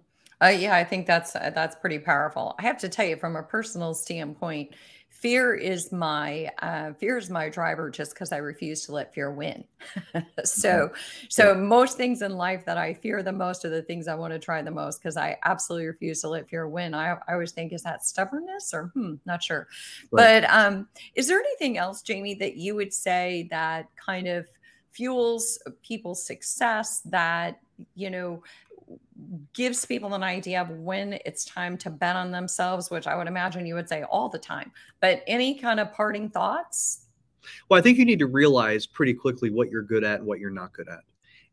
Uh, 0.41 0.47
yeah, 0.47 0.75
I 0.75 0.83
think 0.83 1.07
that's 1.07 1.35
uh, 1.35 1.51
that's 1.55 1.75
pretty 1.75 1.99
powerful. 1.99 2.55
I 2.59 2.63
have 2.63 2.77
to 2.79 2.89
tell 2.89 3.05
you, 3.05 3.15
from 3.15 3.35
a 3.35 3.43
personal 3.43 3.93
standpoint, 3.93 4.75
fear 5.15 5.55
is 5.55 5.93
my 5.93 6.51
uh, 6.59 6.91
fear 6.93 7.17
is 7.17 7.29
my 7.29 7.47
driver 7.47 7.89
just 7.89 8.13
because 8.13 8.33
I 8.33 8.37
refuse 8.37 8.85
to 8.85 8.91
let 8.91 9.13
fear 9.13 9.31
win. 9.31 9.63
so, 10.43 10.91
so 11.29 11.55
most 11.55 11.95
things 11.95 12.21
in 12.21 12.33
life 12.35 12.65
that 12.65 12.77
I 12.77 12.93
fear 12.93 13.23
the 13.23 13.31
most 13.31 13.63
are 13.63 13.69
the 13.69 13.81
things 13.81 14.09
I 14.09 14.15
want 14.15 14.33
to 14.33 14.39
try 14.39 14.61
the 14.61 14.71
most 14.71 14.99
because 15.01 15.15
I 15.15 15.37
absolutely 15.45 15.87
refuse 15.87 16.21
to 16.21 16.29
let 16.29 16.49
fear 16.49 16.67
win. 16.67 16.93
I, 16.93 17.13
I 17.13 17.33
always 17.33 17.53
think, 17.53 17.71
is 17.71 17.81
that 17.83 18.05
stubbornness 18.05 18.73
or 18.73 18.91
hmm, 18.93 19.13
not 19.25 19.41
sure. 19.41 19.67
Right. 20.11 20.41
But 20.41 20.51
um, 20.51 20.89
is 21.15 21.27
there 21.27 21.39
anything 21.39 21.77
else, 21.77 22.01
Jamie, 22.01 22.35
that 22.35 22.57
you 22.57 22.75
would 22.75 22.93
say 22.93 23.47
that 23.51 23.87
kind 23.95 24.27
of 24.27 24.45
fuels 24.91 25.59
people's 25.81 26.25
success 26.25 27.01
that 27.05 27.59
you 27.95 28.09
know 28.09 28.41
gives 29.53 29.85
people 29.85 30.13
an 30.13 30.23
idea 30.23 30.61
of 30.61 30.69
when 30.69 31.17
it's 31.25 31.45
time 31.45 31.77
to 31.77 31.89
bet 31.89 32.15
on 32.15 32.31
themselves 32.31 32.91
which 32.91 33.07
i 33.07 33.15
would 33.15 33.27
imagine 33.27 33.65
you 33.65 33.75
would 33.75 33.89
say 33.89 34.03
all 34.03 34.29
the 34.29 34.39
time. 34.39 34.71
But 34.99 35.23
any 35.27 35.57
kind 35.57 35.79
of 35.79 35.91
parting 35.93 36.29
thoughts? 36.29 37.05
Well 37.69 37.79
i 37.79 37.81
think 37.81 37.97
you 37.97 38.05
need 38.05 38.19
to 38.19 38.27
realize 38.27 38.85
pretty 38.85 39.13
quickly 39.13 39.49
what 39.49 39.69
you're 39.69 39.81
good 39.81 40.03
at 40.03 40.19
and 40.19 40.27
what 40.27 40.39
you're 40.39 40.49
not 40.49 40.73
good 40.73 40.89
at. 40.89 41.01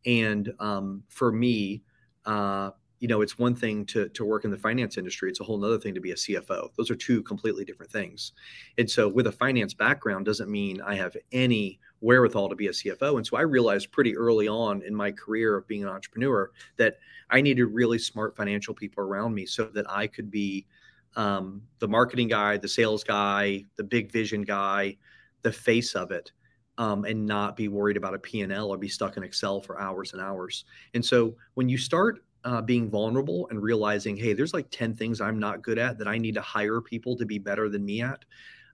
And 0.04 0.52
um, 0.58 1.02
for 1.08 1.32
me 1.32 1.82
uh, 2.26 2.70
you 3.00 3.08
know 3.08 3.20
it's 3.20 3.38
one 3.38 3.54
thing 3.54 3.84
to 3.86 4.08
to 4.10 4.24
work 4.24 4.44
in 4.44 4.50
the 4.50 4.56
finance 4.56 4.96
industry. 4.96 5.30
It's 5.30 5.40
a 5.40 5.44
whole 5.44 5.64
other 5.64 5.78
thing 5.78 5.94
to 5.94 6.00
be 6.00 6.12
a 6.12 6.16
cfo 6.16 6.68
those 6.76 6.90
are 6.90 6.96
two 6.96 7.22
completely 7.22 7.64
different 7.64 7.90
things. 7.92 8.32
And 8.78 8.90
so 8.90 9.08
with 9.08 9.26
a 9.26 9.32
finance 9.32 9.74
background 9.74 10.26
doesn't 10.26 10.50
mean 10.50 10.80
i 10.82 10.94
have 10.94 11.16
any 11.32 11.80
wherewithal 12.02 12.48
to 12.48 12.54
be 12.54 12.66
a 12.66 12.70
cfo 12.70 13.16
and 13.16 13.26
so 13.26 13.36
i 13.36 13.40
realized 13.40 13.90
pretty 13.92 14.16
early 14.16 14.48
on 14.48 14.82
in 14.82 14.94
my 14.94 15.10
career 15.10 15.56
of 15.56 15.66
being 15.66 15.82
an 15.82 15.88
entrepreneur 15.88 16.50
that 16.76 16.98
i 17.30 17.40
needed 17.40 17.64
really 17.64 17.98
smart 17.98 18.36
financial 18.36 18.74
people 18.74 19.02
around 19.02 19.34
me 19.34 19.46
so 19.46 19.64
that 19.64 19.90
i 19.90 20.06
could 20.06 20.30
be 20.30 20.66
um, 21.14 21.60
the 21.78 21.88
marketing 21.88 22.28
guy 22.28 22.56
the 22.56 22.68
sales 22.68 23.04
guy 23.04 23.64
the 23.76 23.84
big 23.84 24.10
vision 24.10 24.42
guy 24.42 24.96
the 25.42 25.52
face 25.52 25.94
of 25.94 26.10
it 26.10 26.32
um, 26.78 27.04
and 27.04 27.26
not 27.26 27.56
be 27.56 27.68
worried 27.68 27.96
about 27.96 28.14
a 28.14 28.18
P&L 28.18 28.68
or 28.68 28.78
be 28.78 28.88
stuck 28.88 29.16
in 29.16 29.22
Excel 29.22 29.60
for 29.60 29.80
hours 29.80 30.12
and 30.12 30.22
hours. 30.22 30.64
And 30.94 31.04
so 31.04 31.36
when 31.54 31.68
you 31.68 31.76
start 31.76 32.24
uh, 32.44 32.60
being 32.60 32.90
vulnerable 32.90 33.46
and 33.50 33.62
realizing, 33.62 34.16
hey, 34.16 34.32
there's 34.32 34.54
like 34.54 34.66
10 34.70 34.96
things 34.96 35.20
I'm 35.20 35.38
not 35.38 35.62
good 35.62 35.78
at 35.78 35.98
that 35.98 36.08
I 36.08 36.18
need 36.18 36.34
to 36.34 36.40
hire 36.40 36.80
people 36.80 37.16
to 37.16 37.26
be 37.26 37.38
better 37.38 37.68
than 37.68 37.84
me 37.84 38.02
at, 38.02 38.24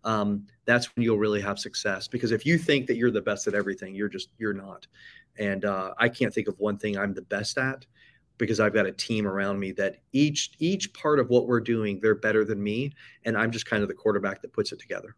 um, 0.05 0.47
that's 0.65 0.95
when 0.95 1.03
you'll 1.03 1.19
really 1.19 1.41
have 1.41 1.59
success. 1.59 2.09
Because 2.09 2.33
if 2.33 2.47
you 2.47 2.59
think 2.59 2.87
that 2.87 2.97
you're 2.97 3.11
the 3.11 3.23
best 3.23 3.47
at 3.47 3.55
everything, 3.55 3.95
you're 3.95 4.09
just, 4.09 4.31
you're 4.39 4.53
not. 4.55 4.87
And 5.39 5.65
uh, 5.65 5.95
I 5.99 6.09
can't 6.09 6.33
think 6.35 6.49
of 6.49 6.59
one 6.59 6.79
thing 6.79 6.99
I'm 6.99 7.15
the 7.15 7.23
best 7.23 7.59
at 7.59 7.87
because 8.39 8.61
I've 8.61 8.73
got 8.73 8.87
a 8.87 8.93
team 8.93 9.27
around 9.27 9.59
me 9.59 9.73
that 9.73 9.97
each 10.13 10.53
each 10.59 10.93
part 10.95 11.19
of 11.19 11.29
what 11.29 11.47
we're 11.47 11.61
doing, 11.61 11.99
they're 12.01 12.15
better 12.15 12.45
than 12.45 12.63
me, 12.63 12.93
and 13.25 13.37
I'm 13.37 13.51
just 13.51 13.67
kind 13.67 13.83
of 13.83 13.89
the 13.89 13.95
quarterback 13.95 14.41
that 14.43 14.53
puts 14.53 14.73
it 14.73 14.79
together. 14.79 15.17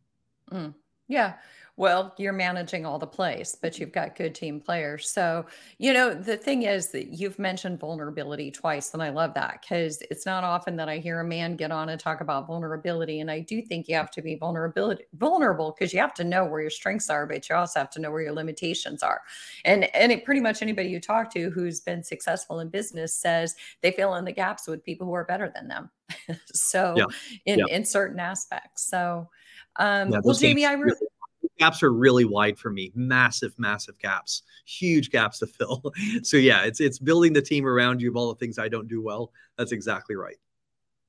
Mm. 0.51 0.75
Yeah. 1.07 1.35
Well, 1.81 2.13
you're 2.19 2.35
managing 2.35 2.85
all 2.85 2.99
the 2.99 3.07
plays, 3.07 3.57
but 3.59 3.79
you've 3.79 3.91
got 3.91 4.15
good 4.15 4.35
team 4.35 4.61
players. 4.61 5.09
So, 5.09 5.47
you 5.79 5.95
know, 5.95 6.13
the 6.13 6.37
thing 6.37 6.65
is 6.65 6.89
that 6.89 7.15
you've 7.15 7.39
mentioned 7.39 7.81
vulnerability 7.81 8.51
twice, 8.51 8.93
and 8.93 9.03
I 9.03 9.09
love 9.09 9.33
that 9.33 9.63
because 9.63 10.03
it's 10.11 10.27
not 10.27 10.45
often 10.45 10.77
that 10.77 10.91
I 10.91 10.99
hear 10.99 11.21
a 11.21 11.25
man 11.25 11.57
get 11.57 11.73
on 11.73 11.89
and 11.89 11.99
talk 11.99 12.21
about 12.21 12.47
vulnerability. 12.47 13.21
And 13.21 13.31
I 13.31 13.41
do 13.41 13.63
think 13.63 13.89
you 13.89 13.95
have 13.95 14.11
to 14.11 14.21
be 14.21 14.35
vulnerability 14.35 15.05
vulnerable 15.15 15.75
because 15.75 15.95
you 15.95 16.01
have 16.01 16.13
to 16.17 16.23
know 16.23 16.45
where 16.45 16.61
your 16.61 16.69
strengths 16.69 17.09
are, 17.09 17.27
but 17.27 17.49
you 17.49 17.57
also 17.57 17.81
have 17.81 17.89
to 17.93 17.99
know 17.99 18.11
where 18.11 18.25
your 18.25 18.35
limitations 18.35 19.03
are. 19.03 19.23
And 19.65 19.85
and 19.97 20.13
it 20.13 20.27
pretty 20.27 20.43
much 20.43 20.61
anybody 20.61 20.91
you 20.91 21.01
talk 21.01 21.33
to 21.33 21.49
who's 21.49 21.81
been 21.81 22.03
successful 22.05 22.61
in 22.61 22.69
business 22.69 23.15
says 23.15 23.55
they 23.81 23.93
fill 23.93 24.17
in 24.17 24.27
the 24.27 24.33
gaps 24.33 24.69
with 24.69 24.85
people 24.85 25.07
who 25.07 25.15
are 25.15 25.25
better 25.25 25.51
than 25.55 25.69
them. 25.69 25.91
so 26.53 26.93
yeah. 26.99 27.05
in 27.47 27.61
yeah. 27.61 27.75
in 27.75 27.87
certain 27.87 28.21
aspects. 28.21 28.83
So 28.83 29.31
um, 29.77 30.11
yeah, 30.11 30.21
well, 30.23 30.35
Jamie, 30.35 30.67
I 30.67 30.75
really 30.75 31.07
gaps 31.61 31.83
are 31.83 31.93
really 31.93 32.25
wide 32.25 32.59
for 32.59 32.71
me. 32.71 32.91
Massive, 32.95 33.57
massive 33.59 33.99
gaps, 33.99 34.43
huge 34.65 35.11
gaps 35.11 35.39
to 35.39 35.47
fill. 35.47 35.93
so 36.23 36.37
yeah, 36.37 36.65
it's 36.65 36.81
it's 36.81 36.99
building 36.99 37.33
the 37.33 37.43
team 37.43 37.67
around 37.67 38.03
you 38.03 38.11
of 38.11 38.17
all 38.17 38.29
the 38.31 38.39
things 38.39 38.59
I 38.59 38.69
don't 38.69 38.89
do 38.89 39.01
well. 39.01 39.31
That's 39.57 39.73
exactly 39.73 40.17
right. 40.17 40.37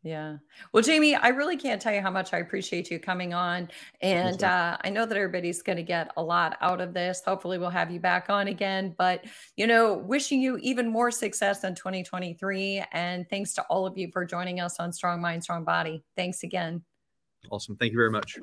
Yeah. 0.04 0.38
Well, 0.74 0.82
Jamie, 0.82 1.14
I 1.14 1.28
really 1.28 1.58
can't 1.58 1.80
tell 1.80 1.94
you 1.94 2.02
how 2.02 2.10
much 2.10 2.34
I 2.34 2.40
appreciate 2.40 2.90
you 2.90 2.98
coming 2.98 3.36
on. 3.36 3.70
And 4.02 4.44
uh, 4.44 4.76
I 4.84 4.90
know 4.90 5.06
that 5.06 5.16
everybody's 5.16 5.62
going 5.62 5.76
to 5.76 5.84
get 5.84 6.12
a 6.18 6.24
lot 6.24 6.58
out 6.60 6.82
of 6.82 6.96
this. 6.96 7.22
Hopefully, 7.24 7.60
we'll 7.60 7.70
have 7.70 7.92
you 7.92 8.00
back 8.00 8.28
on 8.28 8.48
again. 8.48 8.96
But, 8.98 9.26
you 9.58 9.68
know, 9.68 9.94
wishing 9.94 10.42
you 10.42 10.58
even 10.58 10.90
more 10.90 11.12
success 11.12 11.64
in 11.64 11.76
2023. 11.76 12.84
And 12.94 13.30
thanks 13.30 13.54
to 13.54 13.62
all 13.70 13.86
of 13.86 13.96
you 13.96 14.10
for 14.12 14.26
joining 14.26 14.60
us 14.60 14.80
on 14.80 14.92
Strong 14.92 15.22
Mind, 15.22 15.44
Strong 15.44 15.66
Body. 15.66 16.04
Thanks 16.16 16.42
again. 16.42 16.82
Awesome. 17.52 17.76
Thank 17.76 17.92
you 17.92 18.00
very 18.00 18.10
much. 18.10 18.40